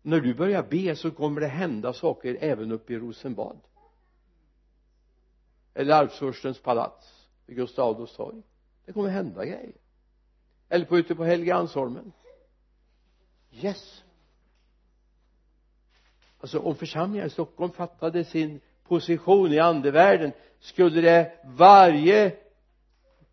[0.00, 3.60] Och när du börjar be så kommer det hända saker även uppe i Rosenbad.
[5.74, 8.42] Eller Arvfurstens palats vid Gustav Adolfs torg.
[8.84, 9.76] Det kommer hända grejer.
[10.68, 12.12] Eller på ute på Helgeandsholmen.
[13.50, 14.04] Yes.
[16.38, 22.32] Alltså om församlingar i Stockholm fattade sin position i andevärlden skulle det varje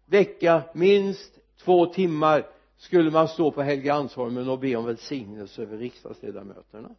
[0.06, 6.90] vecka minst två timmar skulle man stå på Helgeandsholmen och be om välsignelse över riksdagsledamöterna.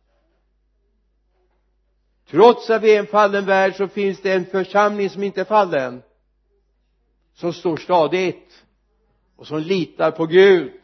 [2.31, 5.45] Trots att vi är en fallen värld så finns det en församling som inte är
[5.45, 6.03] fallen
[7.35, 8.65] som står stadigt
[9.37, 10.81] och som litar på Gud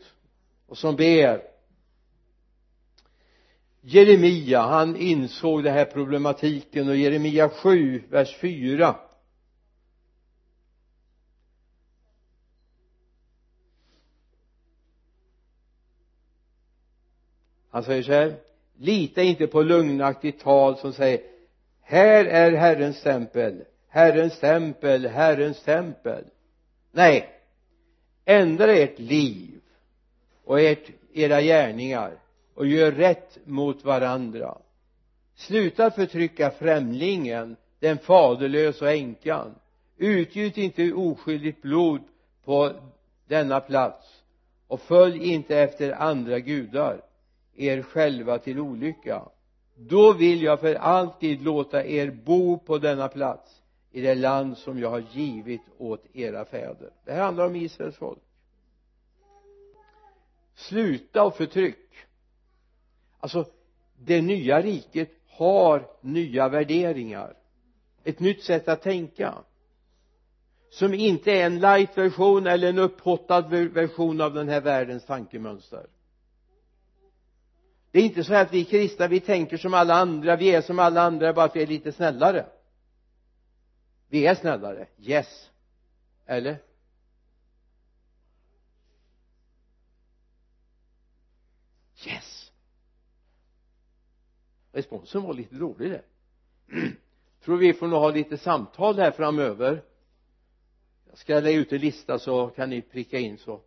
[0.66, 1.50] och som ber.
[3.81, 8.97] Jeremia han insåg den här problematiken och Jeremia 7 vers 4
[17.71, 18.37] han säger så här
[18.79, 21.21] lita inte på lögnaktigt tal som säger
[21.81, 26.25] här är Herrens tempel Herrens tempel, Herrens tempel.
[26.90, 27.37] Nej
[28.25, 29.61] ändra ert liv
[30.45, 32.19] och ert, era gärningar
[32.61, 34.59] och gör rätt mot varandra.
[35.35, 39.55] Sluta förtrycka främlingen den faderlösa och änkan.
[39.96, 42.00] Utgjut inte oskyldigt blod
[42.44, 42.73] på
[43.29, 44.23] denna plats
[44.67, 47.02] och följ inte efter andra gudar
[47.56, 49.23] er själva till olycka.
[49.77, 54.79] Då vill jag för alltid låta er bo på denna plats i det land som
[54.79, 56.90] jag har givit åt era fäder.
[57.04, 58.23] Det här handlar om Israels folk.
[60.54, 61.77] Sluta och förtryck
[63.21, 63.44] alltså
[63.98, 67.37] det nya riket har nya värderingar.
[68.04, 69.35] Ett nytt sätt att tänka.
[70.71, 75.87] Som inte är en light version eller en upphottad version av den här världens tankemönster.
[77.90, 80.79] Det är inte så att vi kristna vi tänker som alla andra vi är som
[80.79, 82.46] alla andra bara att vi är lite snällare.
[84.08, 85.50] Vi är snällare yes.
[86.27, 86.58] Eller
[92.06, 92.40] yes
[94.73, 96.02] responsen var lite dålig där.
[97.44, 99.83] Tror vi får nog ha lite samtal här framöver.
[101.08, 103.60] Jag ska lägga ut en lista så kan ni pricka in så.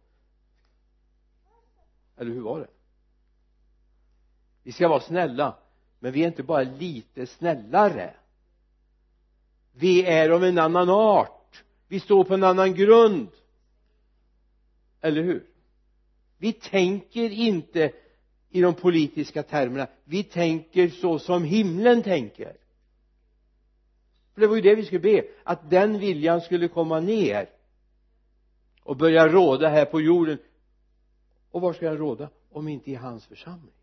[2.18, 2.68] Eller hur var det?
[4.64, 5.58] Vi ska vara snälla
[6.00, 8.14] men vi är inte bara lite snällare.
[9.72, 11.64] Vi är av en annan art.
[11.88, 13.28] Vi står på en annan grund.
[15.02, 15.46] Eller hur?
[16.38, 17.92] Vi tänker inte
[18.54, 19.88] i de politiska termerna.
[20.04, 22.58] Vi tänker så som himlen tänker.
[24.34, 27.50] För det var ju det vi skulle be att den viljan skulle komma ner
[28.84, 30.38] och börja råda här på jorden.
[31.52, 32.30] Och var ska den råda?
[32.50, 33.74] Om inte i hans församling.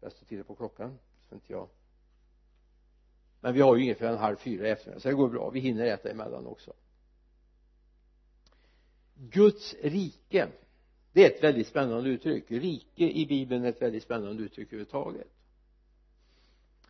[0.00, 0.98] Bäst att titta på klockan
[1.28, 1.68] så inte jag
[3.40, 5.50] men vi har ju inget förrän halv fyra i eftermiddag så det går bra.
[5.50, 6.72] Vi hinner äta emellan också.
[9.18, 10.48] Guds rike.
[11.12, 12.50] Det är ett väldigt spännande uttryck.
[12.50, 15.28] Rike i bibeln är ett väldigt spännande uttryck överhuvudtaget.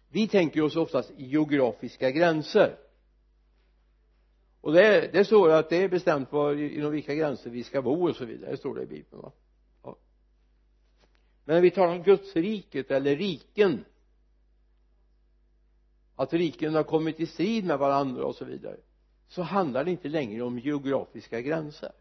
[0.09, 2.79] Vi tänker oss oftast geografiska gränser.
[4.61, 8.09] Och det, det står att det är bestämt var inom vilka gränser vi ska bo
[8.09, 9.33] och så vidare det står det i bibeln va?
[9.83, 9.97] Ja.
[11.45, 13.85] men när vi talar om Guds riket eller riken.
[16.17, 18.77] Att riken har kommit i strid med varandra och så vidare
[19.29, 21.93] så handlar det inte längre om geografiska gränser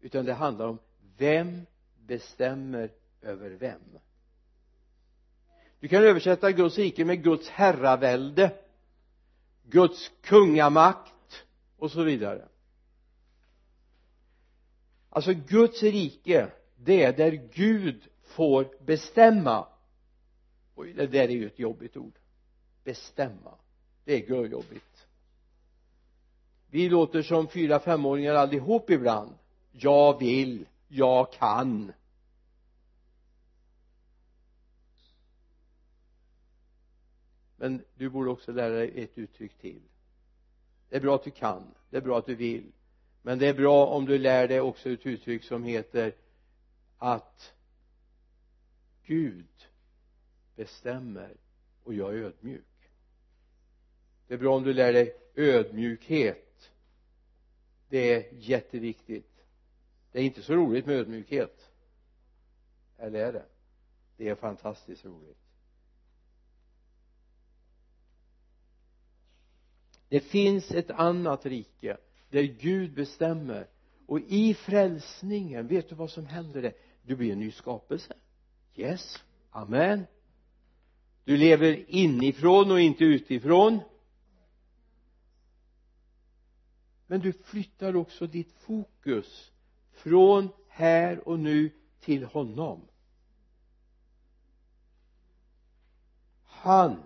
[0.00, 0.78] utan det handlar om
[1.16, 1.66] vem
[2.06, 2.90] bestämmer
[3.22, 3.98] över vem.
[5.80, 8.52] Du kan översätta Guds rike med Guds herravälde
[9.70, 11.44] Guds kungamakt
[11.76, 12.48] och så vidare.
[15.10, 19.66] Alltså Guds rike det är där Gud får bestämma.
[20.74, 22.18] Oj det där är ju ett jobbigt ord.
[22.84, 23.54] Bestämma.
[24.04, 25.06] Det är görjobbigt.
[26.70, 29.34] Vi låter som fyra femåringar allihop ibland
[29.80, 31.92] jag vill jag kan.
[37.56, 39.82] Men du borde också lära dig ett uttryck till.
[40.88, 42.72] Det är bra att du kan det är bra att du vill.
[43.22, 46.14] Men det är bra om du lär dig också ett uttryck som heter
[46.98, 47.54] att
[49.06, 49.68] Gud
[50.56, 51.36] bestämmer
[51.82, 52.64] och jag är ödmjuk.
[54.26, 56.70] Det är bra om du lär dig ödmjukhet.
[57.88, 59.37] Det är jätteviktigt
[60.12, 61.70] det är inte så roligt med ödmjukhet.
[62.98, 63.46] Eller är det?
[64.16, 65.38] Det är fantastiskt roligt.
[70.08, 71.96] Det finns ett annat rike
[72.30, 73.68] där Gud bestämmer.
[74.06, 76.72] Och i frälsningen vet du vad som händer där?
[77.02, 78.14] Du blir en ny skapelse.
[78.74, 79.24] Yes.
[79.50, 80.06] Amen.
[81.24, 83.80] Du lever inifrån och inte utifrån.
[87.06, 89.52] Men du flyttar också ditt fokus
[89.98, 91.70] från här och nu
[92.00, 92.80] till honom.
[96.44, 96.96] Han.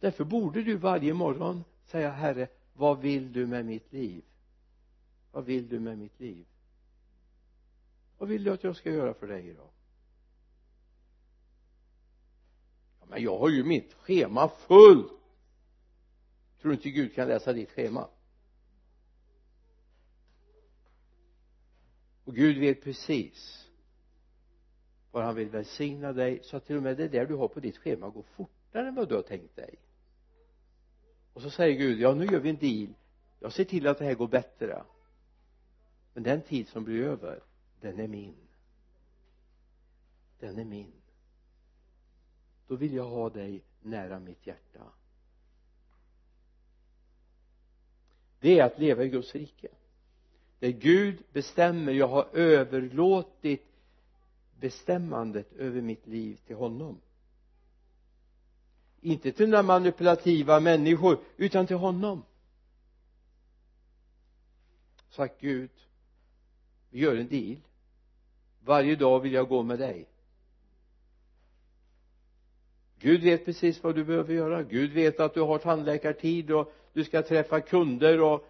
[0.00, 4.24] Därför borde du varje morgon säga herre vad vill du med mitt liv?
[5.32, 6.46] Vad vill du med mitt liv?
[8.18, 9.70] Vad vill du att jag ska göra för dig idag
[13.00, 15.12] ja, men jag har ju mitt schema fullt.
[16.60, 18.08] Tror du inte Gud kan läsa ditt schema?
[22.30, 23.68] Och Gud vet precis
[25.10, 27.60] var han vill välsigna dig så att till och med det där du har på
[27.60, 29.74] ditt schema går fortare än vad du har tänkt dig.
[31.32, 32.94] Och så säger Gud ja nu gör vi en deal.
[33.40, 34.82] Jag ser till att det här går bättre.
[36.14, 37.42] Men den tid som blir över
[37.80, 38.36] den är min.
[40.38, 40.92] Den är min.
[42.66, 44.92] Då vill jag ha dig nära mitt hjärta.
[48.40, 49.68] Det är att leva i Guds rike
[50.60, 53.66] där Gud bestämmer jag har överlåtit
[54.60, 57.00] bestämmandet över mitt liv till honom.
[59.00, 62.22] Inte till några manipulativa människor utan till honom.
[65.10, 65.70] Sagt Gud
[66.90, 67.56] vi gör en deal.
[68.64, 70.06] Varje dag vill jag gå med dig.
[72.98, 74.62] Gud vet precis vad du behöver göra.
[74.62, 78.46] Gud vet att du har tandläkartid och du ska träffa kunder och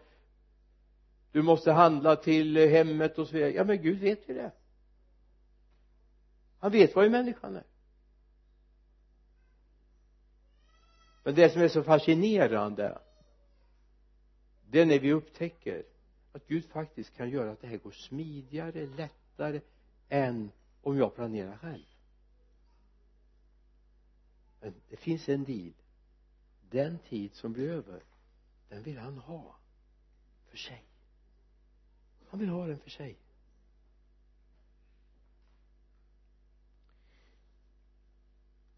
[1.33, 3.53] du måste handla till hemmet och så vidare.
[3.53, 4.53] Ja men Gud vet ju det.
[6.59, 7.65] Han vet vad en människan är.
[11.25, 12.99] Men det som är så fascinerande
[14.71, 15.85] det är när vi upptäcker
[16.33, 19.61] att Gud faktiskt kan göra att det här går smidigare, lättare
[20.09, 20.51] än
[20.83, 21.85] om jag planerar själv.
[24.61, 25.73] Men det finns en deal
[26.71, 28.03] den tid som blir över
[28.69, 29.57] den vill han ha
[30.49, 30.90] för sig
[32.31, 33.17] han vill ha den för sig.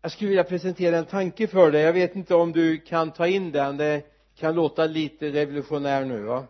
[0.00, 1.82] Jag skulle vilja presentera en tanke för dig.
[1.82, 3.76] Jag vet inte om du kan ta in den.
[3.76, 6.46] Det kan låta lite revolutionär nu va?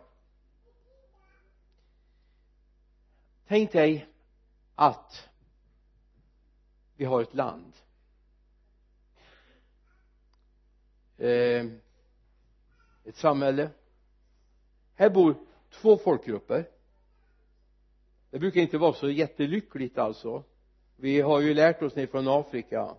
[3.47, 4.07] Tänk dig
[4.75, 5.29] att
[6.95, 7.73] vi har ett land.
[11.17, 11.65] Eh,
[13.03, 13.69] ett samhälle.
[14.95, 15.35] Här bor
[15.71, 16.72] två folkgrupper
[18.33, 20.43] det brukar inte vara så jättelyckligt alltså.
[20.95, 22.95] Vi har ju lärt oss ner från Afrika.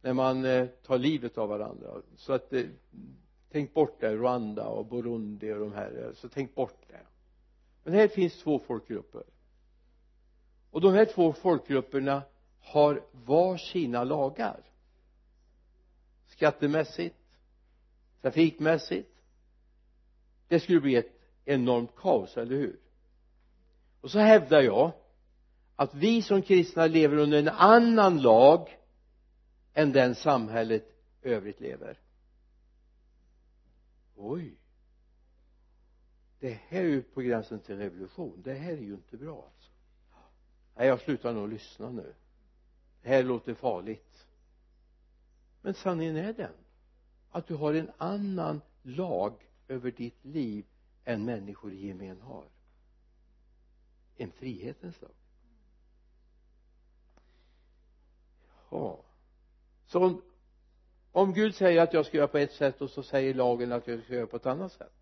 [0.00, 2.02] När man eh, tar livet av varandra.
[2.16, 2.64] Så att eh,
[3.50, 7.06] tänk bort det Rwanda och Burundi och de här eh, så tänk bort det.
[7.82, 9.22] Men här finns två folkgrupper.
[10.70, 12.22] Och de här två folkgrupperna
[12.60, 14.60] har var sina lagar.
[16.26, 17.16] Skattemässigt
[18.24, 19.10] trafikmässigt.
[20.48, 22.80] Det skulle bli ett enormt kaos, eller hur?
[24.00, 24.92] Och så hävdar jag
[25.76, 28.78] att vi som kristna lever under en annan lag
[29.74, 30.84] än den samhället
[31.22, 31.98] övrigt lever.
[34.16, 34.56] Oj.
[36.40, 38.42] Det här är ju på gränsen till revolution.
[38.44, 39.70] Det här är ju inte bra alltså.
[40.76, 42.14] Nej jag slutar nog lyssna nu.
[43.02, 44.26] Det här låter farligt.
[45.62, 46.52] Men sanningen är den
[47.30, 50.64] att du har en annan lag över ditt liv
[51.04, 52.48] än människor i gemen har.
[54.16, 55.14] En frihetens lag
[58.74, 59.04] ja.
[59.86, 60.22] Så om,
[61.12, 63.86] om Gud säger att jag ska göra på ett sätt och så säger lagen att
[63.86, 64.92] jag ska göra på ett annat sätt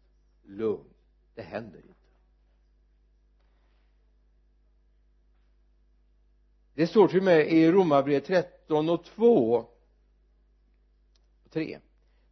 [0.43, 0.95] lugn.
[1.35, 1.95] Det händer inte.
[6.75, 9.67] Det står till och med i romarbrevet 13 och 2
[11.45, 11.81] och 3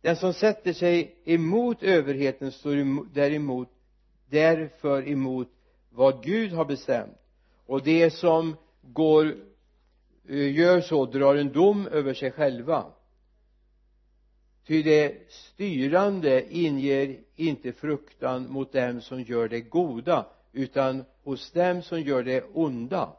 [0.01, 3.69] den som sätter sig emot överheten står däremot
[4.29, 5.49] därför emot
[5.91, 7.19] vad Gud har bestämt.
[7.67, 9.35] Och det som går
[10.29, 12.87] eh, gör så drar en dom över sig själva.
[14.67, 21.83] Ty det styrande inger inte fruktan mot dem som gör det goda utan hos dem
[21.83, 23.17] som gör det onda.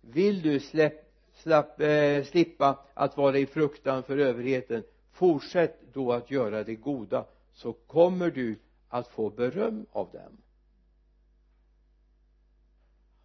[0.00, 4.82] Vill du släpp, slapp, eh, slippa att vara i fruktan för överheten
[5.18, 8.58] fortsätt då att göra det goda så kommer du
[8.88, 10.36] att få beröm av dem.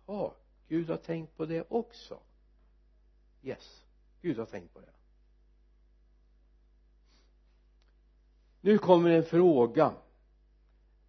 [0.08, 0.36] Ja
[0.68, 2.20] Gud har tänkt på det också.
[3.44, 3.84] Yes
[4.22, 4.94] Gud har tänkt på det.
[8.62, 9.94] Nu kommer en fråga.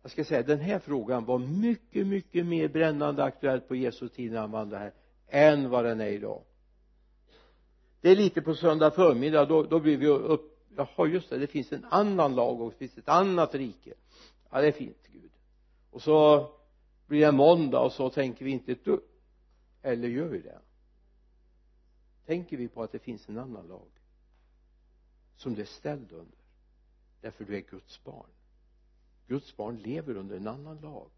[0.03, 4.33] Jag ska säga den här frågan var mycket mycket mer brännande aktuell på Jesu tid
[4.33, 4.93] när han vandrade här
[5.29, 6.43] än vad den är idag.
[8.01, 11.39] Det är lite på söndag förmiddag då, då blir vi upp jaha just det.
[11.39, 13.95] Det finns en annan lag och det finns ett annat rike.
[14.51, 15.31] Ja det är fint Gud.
[15.91, 16.49] Och så
[17.07, 19.03] blir det måndag och så tänker vi inte ett dugg.
[19.83, 20.59] Eller gör vi det?
[22.27, 23.89] Tänker vi på att det finns en annan lag
[25.37, 26.39] som du är ställd under?
[27.21, 28.31] Därför du är Guds barn.
[29.27, 31.11] Guds barn lever under en annan lag.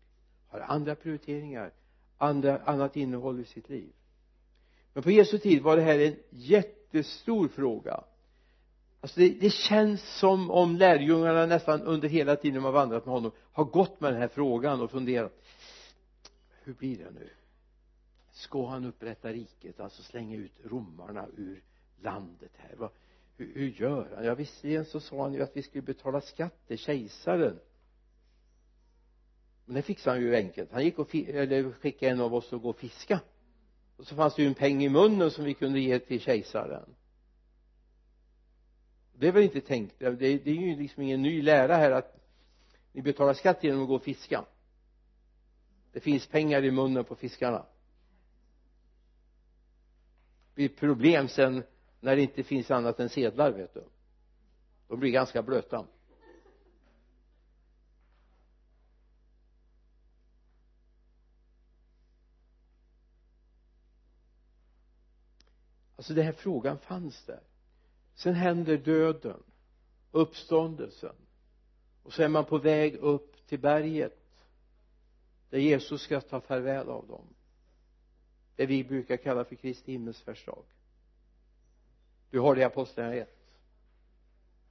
[0.48, 1.72] Har andra prioriteringar
[2.18, 3.92] andra, annat innehåll i sitt liv.
[4.92, 8.04] Men på Jesu tid var det här en jättestor fråga
[9.06, 13.14] alltså det, det känns som om lärjungarna nästan under hela tiden de har vandrat med
[13.14, 15.32] honom har gått med den här frågan och funderat
[16.64, 17.30] hur blir det nu?
[18.32, 21.62] Ska han upprätta riket alltså slänga ut romarna ur
[22.02, 22.76] landet här?
[22.76, 22.90] Vad,
[23.36, 24.24] hur, hur gör han?
[24.24, 27.58] Ja visserligen så sa han ju att vi skulle betala skatt till kejsaren.
[29.64, 30.72] Men det fixade han ju enkelt.
[30.72, 33.20] Han gick och eller skickade en av oss att gå och fiska.
[33.96, 36.94] Och så fanns det ju en peng i munnen som vi kunde ge till kejsaren
[39.18, 39.98] det är väl inte tänkt.
[39.98, 42.16] Det, det är ju liksom ingen ny lära här att
[42.92, 44.44] ni betalar skatt genom att gå och fiska.
[45.92, 47.66] Det finns pengar i munnen på fiskarna.
[50.54, 51.62] Det blir problem sen
[52.00, 53.84] när det inte finns annat än sedlar vet du.
[54.88, 55.86] De blir ganska blöta.
[65.96, 67.40] Alltså den här frågan fanns där
[68.16, 69.42] sen händer döden
[70.10, 71.14] uppståndelsen.
[72.02, 74.18] Och så är man på väg upp till berget
[75.50, 77.26] där Jesus ska ta farväl av dem.
[78.56, 80.64] Det vi brukar kalla för Kristi himmelsfärdsdag.
[82.30, 83.36] Du har det i apostlagärningarna 1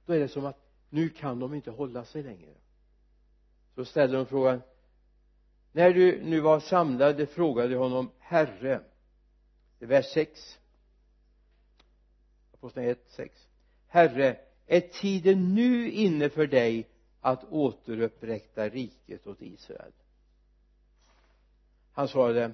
[0.06, 0.58] då är det som att
[0.90, 2.54] nu kan de inte hålla sig längre.
[3.74, 4.62] Så ställer de frågan
[5.72, 8.80] när du nu var samlade frågade honom herre
[9.78, 10.58] i vers 6
[12.74, 13.48] 1, 6
[13.88, 14.36] herre
[14.66, 16.88] är tiden nu inne för dig
[17.20, 19.92] att återupprätta riket åt Israel?
[21.92, 22.52] Han svarade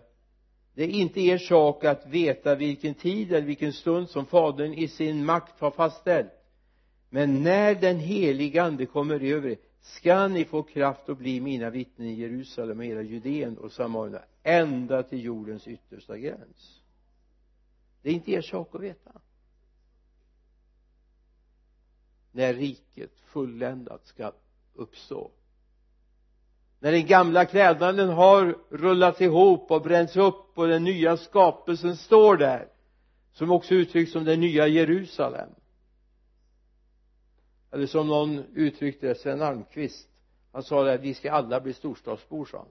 [0.74, 4.88] det är inte er sak att veta vilken tid eller vilken stund som fadern i
[4.88, 6.32] sin makt har fastställt.
[7.10, 11.70] Men när den helige ande kommer över er ska ni få kraft att bli mina
[11.70, 16.82] vittnen i Jerusalem och hela Judeen och Samarien ända till jordens yttersta gräns.
[18.02, 19.20] Det är inte er sak att veta
[22.32, 24.32] när riket fulländat ska
[24.74, 25.30] uppstå.
[26.78, 32.36] När den gamla klädnaden har rullats ihop och bränts upp och den nya skapelsen står
[32.36, 32.68] där
[33.32, 35.50] som också uttrycks som det nya Jerusalem.
[37.70, 40.08] Eller som någon uttryckte det, Sven Almqvist.
[40.52, 42.66] Han sa det, vi ska alla bli storstadsbor sa han.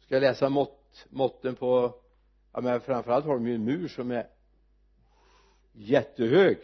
[0.00, 1.94] Ska jag läsa mått, måtten på
[2.52, 4.26] ja men framförallt har de ju en mur som är
[5.78, 6.58] jättehög.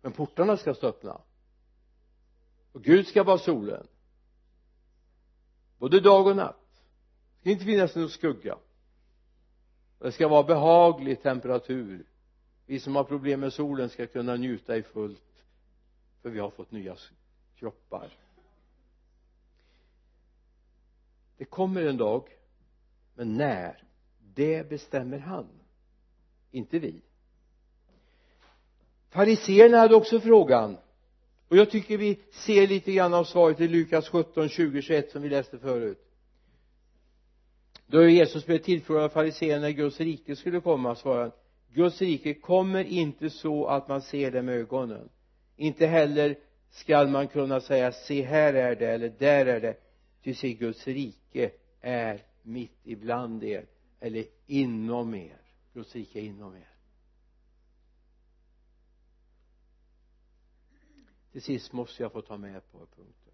[0.00, 1.20] Men portarna ska stå öppna.
[2.72, 3.86] Och Gud ska vara solen.
[5.78, 6.56] Både dag och natt.
[7.36, 8.58] Det ska inte finnas någon skugga.
[9.98, 12.06] Det ska vara behaglig temperatur.
[12.66, 15.44] Vi som har problem med solen ska kunna njuta i fullt
[16.22, 16.96] för vi har fått nya
[17.56, 18.12] kroppar.
[21.36, 22.28] Det kommer en dag
[23.14, 23.84] men när?
[24.34, 25.48] Det bestämmer han.
[26.50, 27.02] Inte vi
[29.12, 30.76] fariseerna hade också frågan.
[31.48, 35.22] Och jag tycker vi ser lite grann av svaret i Lukas 17, 20, 21 som
[35.22, 35.98] vi läste förut.
[37.86, 41.32] Då Jesus blev tillfrågad av fariséerna när Guds rike skulle komma svarade han.
[41.74, 45.08] Guds rike kommer inte så att man ser det med ögonen.
[45.56, 46.36] Inte heller
[46.70, 49.76] skall man kunna säga se här är det eller där är det.
[50.24, 51.50] Ty se Guds rike
[51.80, 53.66] är mitt ibland er
[54.00, 55.40] eller inom er.
[55.74, 56.71] Guds rike är inom er.
[61.32, 63.32] Till sist måste jag få ta med ett par punkter.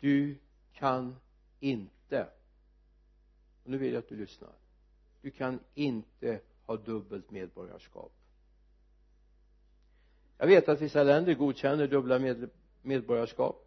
[0.00, 0.38] Du
[0.72, 1.16] kan
[1.60, 2.28] inte
[3.64, 4.52] och nu vill jag att du lyssnar
[5.22, 8.12] du kan inte ha dubbelt medborgarskap.
[10.38, 12.50] Jag vet att vissa länder godkänner dubbla med,
[12.82, 13.66] medborgarskap.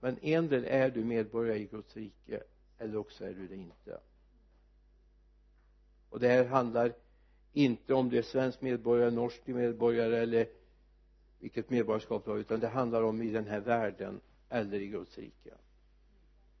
[0.00, 2.42] Men endera är du medborgare i Guds rike
[2.78, 4.00] eller också är du det inte.
[6.10, 6.94] Och det här handlar
[7.54, 10.46] inte om du är svensk medborgare, norsk medborgare eller
[11.38, 15.18] vilket medborgarskap du har utan det handlar om i den här världen eller i Guds
[15.18, 15.50] rike.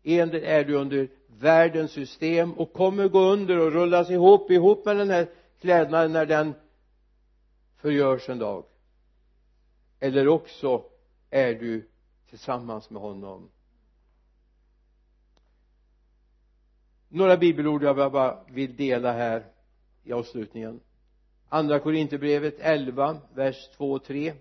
[0.02, 4.96] Endera är du under världens system och kommer gå under och rullas ihop ihop med
[4.96, 5.30] den här
[5.60, 6.54] klädnaden när den
[7.76, 8.64] förgörs en dag.
[10.00, 10.84] Eller också
[11.30, 11.88] är du
[12.28, 13.50] tillsammans med honom.
[17.08, 19.53] Några bibelord jag bara vill dela här
[20.04, 20.80] i avslutningen.
[21.48, 24.34] Andra korinthierbrevet 11 vers 2 och 3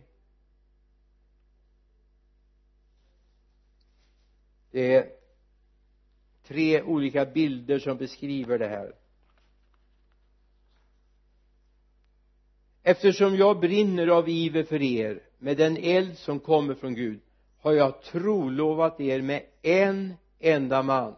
[4.73, 5.09] det är
[6.43, 8.95] tre olika bilder som beskriver det här.
[12.83, 17.19] Eftersom jag brinner av iver för er med den eld som kommer från Gud
[17.57, 21.15] har jag trolovat er med en enda man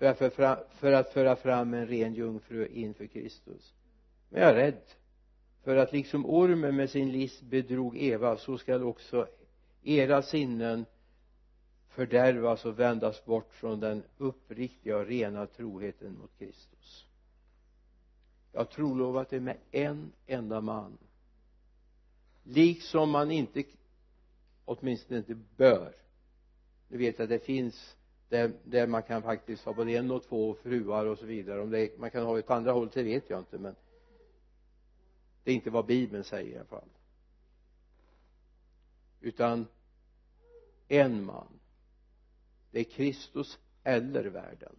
[0.00, 3.74] för att, för, att föra fram en ren jungfru inför Kristus.
[4.28, 4.82] Men jag är rädd
[5.62, 9.28] för att liksom ormen med sin list bedrog Eva så skall också
[9.82, 10.84] era sinnen
[11.88, 17.06] fördärvas och vändas bort från den uppriktiga och rena troheten mot Kristus.
[18.52, 20.98] Jag har trolovat det med en enda man.
[22.42, 23.64] Liksom man inte
[24.64, 25.94] åtminstone inte bör.
[26.88, 27.96] Nu vet jag att det finns
[28.30, 31.60] där, där man kan faktiskt ha både en och två fruar och så vidare.
[31.60, 33.74] Om det man kan ha det på andra hållet det vet jag inte men
[35.44, 36.88] det är inte vad bibeln säger i alla fall.
[39.20, 39.66] Utan
[40.88, 41.46] en man
[42.70, 44.76] det är Kristus eller världen.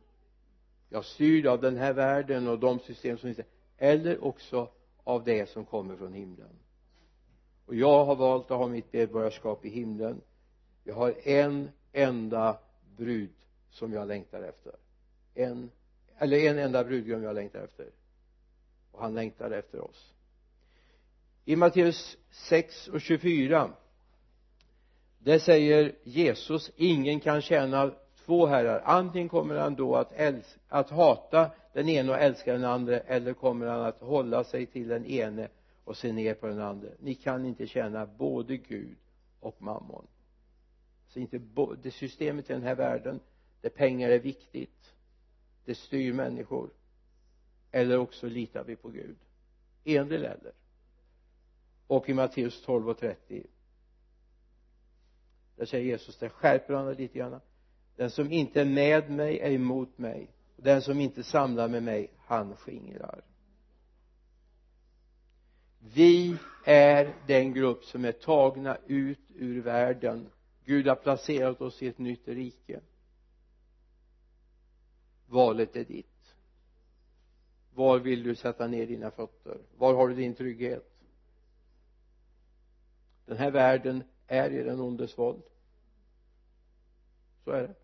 [0.90, 3.48] Jag styrd av den här världen och de system som finns
[3.78, 4.70] eller också
[5.04, 6.60] av det som kommer från himlen.
[7.66, 10.22] Och jag har valt att ha mitt medborgarskap i himlen.
[10.84, 12.60] Jag har en enda
[12.98, 13.34] brud
[13.70, 14.74] som jag längtar efter.
[15.34, 15.72] En
[16.18, 17.86] eller en enda brudgum jag längtar efter.
[18.92, 20.14] Och han längtar efter oss.
[21.46, 23.72] I Matteus 6 och 24
[25.20, 27.92] där säger Jesus ingen kan tjäna
[28.26, 28.82] två herrar.
[28.86, 33.34] Antingen kommer han då att, älska, att hata den ene och älska den andra eller
[33.34, 35.48] kommer han att hålla sig till den ene
[35.84, 38.96] och se ner på den andra ni kan inte tjäna både Gud
[39.40, 40.08] och mammon
[41.14, 41.42] så inte
[41.84, 43.20] det systemet i den här världen
[43.62, 44.94] där pengar är viktigt
[45.66, 46.70] det styr människor
[47.72, 49.18] eller också litar vi på Gud.
[49.84, 50.54] Endera eller
[51.88, 53.44] och i Matteus 12 och 30
[55.56, 57.42] där säger Jesus där skärper han det lite grann.
[57.96, 60.32] Den som inte är med mig är emot mig.
[60.56, 63.24] Den som inte samlar med mig han skingrar.
[65.80, 70.30] Vi är den grupp som är tagna ut ur världen.
[70.66, 72.82] Gud har placerat oss i ett nytt rike.
[75.28, 76.36] Valet är ditt.
[77.74, 79.58] Var vill du sätta ner dina fötter?
[79.78, 80.92] Var har du din trygghet?
[83.26, 85.44] Den här världen är i den ondes våld.
[87.44, 87.76] Så är det.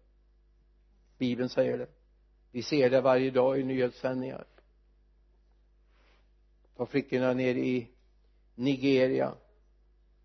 [1.17, 1.87] Bibeln säger det.
[2.51, 4.45] Vi ser det varje dag i nyhetssändningar.
[6.75, 7.87] Ta flickorna ner i
[8.55, 9.35] Nigeria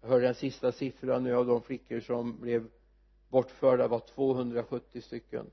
[0.03, 2.69] jag hörde den sista siffran nu av de flickor som blev
[3.29, 5.51] bortförda var 270 stycken.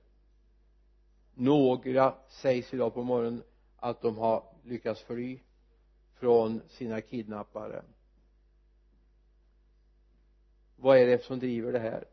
[1.34, 3.44] Några sägs idag på morgonen
[3.76, 5.40] att de har lyckats fly
[6.14, 7.84] från sina kidnappare.
[10.76, 12.06] Vad är det som driver det här?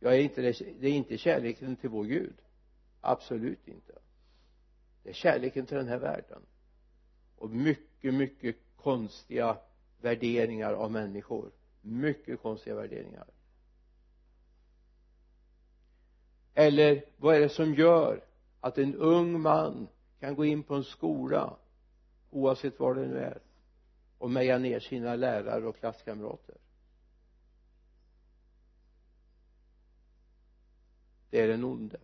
[0.00, 2.36] Jag är inte det, det är inte kärleken till vår Gud.
[3.00, 3.98] Absolut inte.
[5.02, 6.42] Det är kärleken till den här världen.
[7.36, 9.58] Och mycket mycket konstiga
[10.04, 11.50] värderingar av människor.
[11.80, 13.26] Mycket konstiga värderingar.
[16.54, 18.24] Eller vad är det som gör
[18.60, 19.88] att en ung man
[20.20, 21.56] kan gå in på en skola
[22.30, 23.42] oavsett var det nu är
[24.18, 26.56] och meja ner sina lärare och klasskamrater?
[31.30, 32.00] Det är den onde.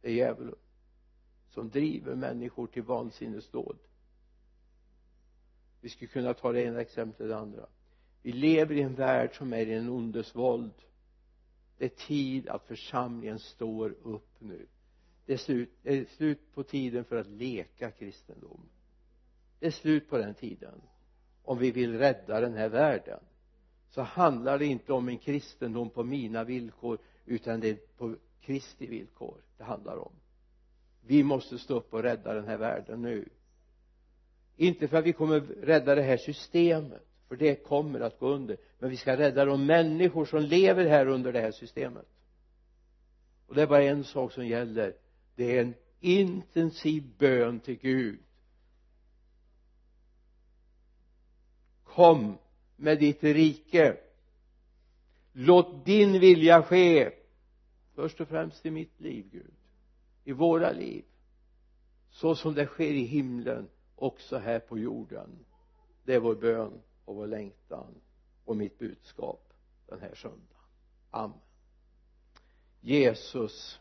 [0.00, 0.54] Det är djävulen
[1.48, 3.78] som driver människor till vansinnesdåd
[5.82, 7.66] vi skulle kunna ta det ena exemplet det andra.
[8.22, 10.74] Vi lever i en värld som är i en ondes våld.
[11.78, 14.66] Det är tid att församlingen står upp nu.
[15.26, 18.68] Det är slut, det är slut på tiden för att leka kristendom.
[19.58, 20.82] Det är slut på den tiden.
[21.42, 23.20] Om vi vill rädda den här världen
[23.90, 28.86] så handlar det inte om en kristendom på mina villkor utan det är på Kristi
[28.86, 30.12] villkor det handlar om.
[31.00, 33.28] Vi måste stå upp och rädda den här världen nu
[34.56, 38.56] inte för att vi kommer rädda det här systemet för det kommer att gå under
[38.78, 42.06] men vi ska rädda de människor som lever här under det här systemet.
[43.46, 44.94] Och det är bara en sak som gäller.
[45.36, 48.18] Det är en intensiv bön till Gud.
[51.84, 52.38] Kom
[52.76, 53.96] med ditt rike.
[55.32, 57.10] Låt din vilja ske.
[57.94, 59.54] Först och främst i mitt liv Gud.
[60.24, 61.04] I våra liv.
[62.10, 63.68] Så som det sker i himlen
[64.02, 65.44] också här på jorden.
[66.04, 68.00] Det är vår bön och vår längtan
[68.44, 69.52] och mitt budskap
[69.86, 70.46] den här söndagen.
[71.10, 71.38] Amen.
[72.80, 73.80] Jesus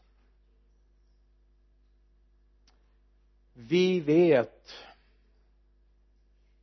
[3.53, 4.73] vi vet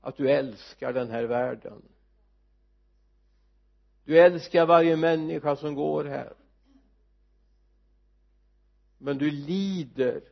[0.01, 1.83] att du älskar den här världen.
[4.05, 6.33] Du älskar varje människa som går här.
[8.99, 10.23] Men du lider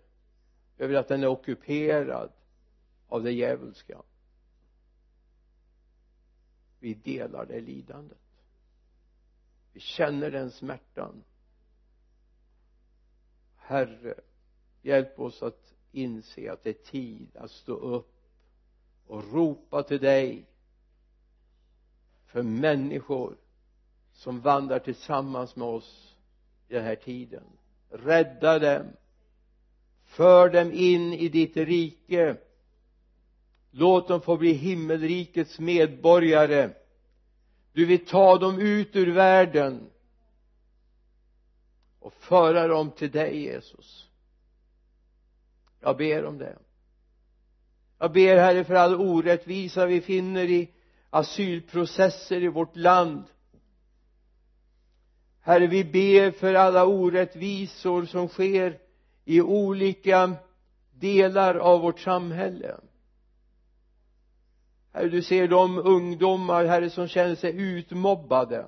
[0.78, 2.32] över att den är ockuperad
[3.08, 4.02] av det djävulska.
[6.78, 8.18] Vi delar det lidandet.
[9.72, 11.24] Vi känner den smärtan.
[13.56, 14.14] Herre
[14.82, 18.16] hjälp oss att inse att det är tid att stå upp
[19.06, 20.46] och ropa till dig
[22.26, 23.36] för människor
[24.12, 26.16] som vandrar tillsammans med oss
[26.68, 27.44] i den här tiden.
[27.90, 28.86] Rädda dem.
[30.04, 32.36] För dem in i ditt rike
[33.78, 36.70] låt dem få bli himmelrikets medborgare.
[37.72, 39.90] Du vill ta dem ut ur världen
[42.00, 44.08] och föra dem till dig Jesus.
[45.80, 46.58] Jag ber om det.
[47.98, 50.70] Jag ber herre för all orättvisa vi finner i
[51.10, 53.24] asylprocesser i vårt land.
[55.40, 58.78] Herre vi ber för alla orättvisor som sker
[59.24, 60.32] i olika
[60.90, 62.76] delar av vårt samhälle
[65.02, 68.66] du ser de ungdomar herre som känner sig utmobbade.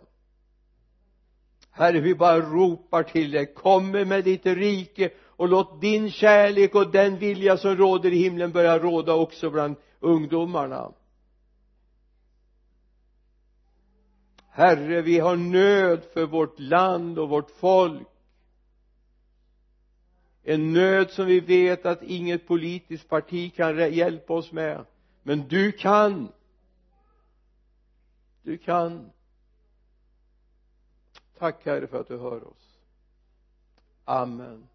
[1.71, 3.55] Herre vi bara ropar till dig.
[3.55, 8.53] Kom med ditt rike och låt din kärlek och den vilja som råder i himlen
[8.53, 10.93] börja råda också bland ungdomarna.
[14.51, 18.09] Herre vi har nöd för vårt land och vårt folk.
[20.43, 24.85] En nöd som vi vet att inget politiskt parti kan hjälpa oss med
[25.29, 26.33] men du kan.
[28.43, 29.11] Du kan.
[31.39, 32.79] Tack herre för att du hör oss.
[34.05, 34.69] Amen.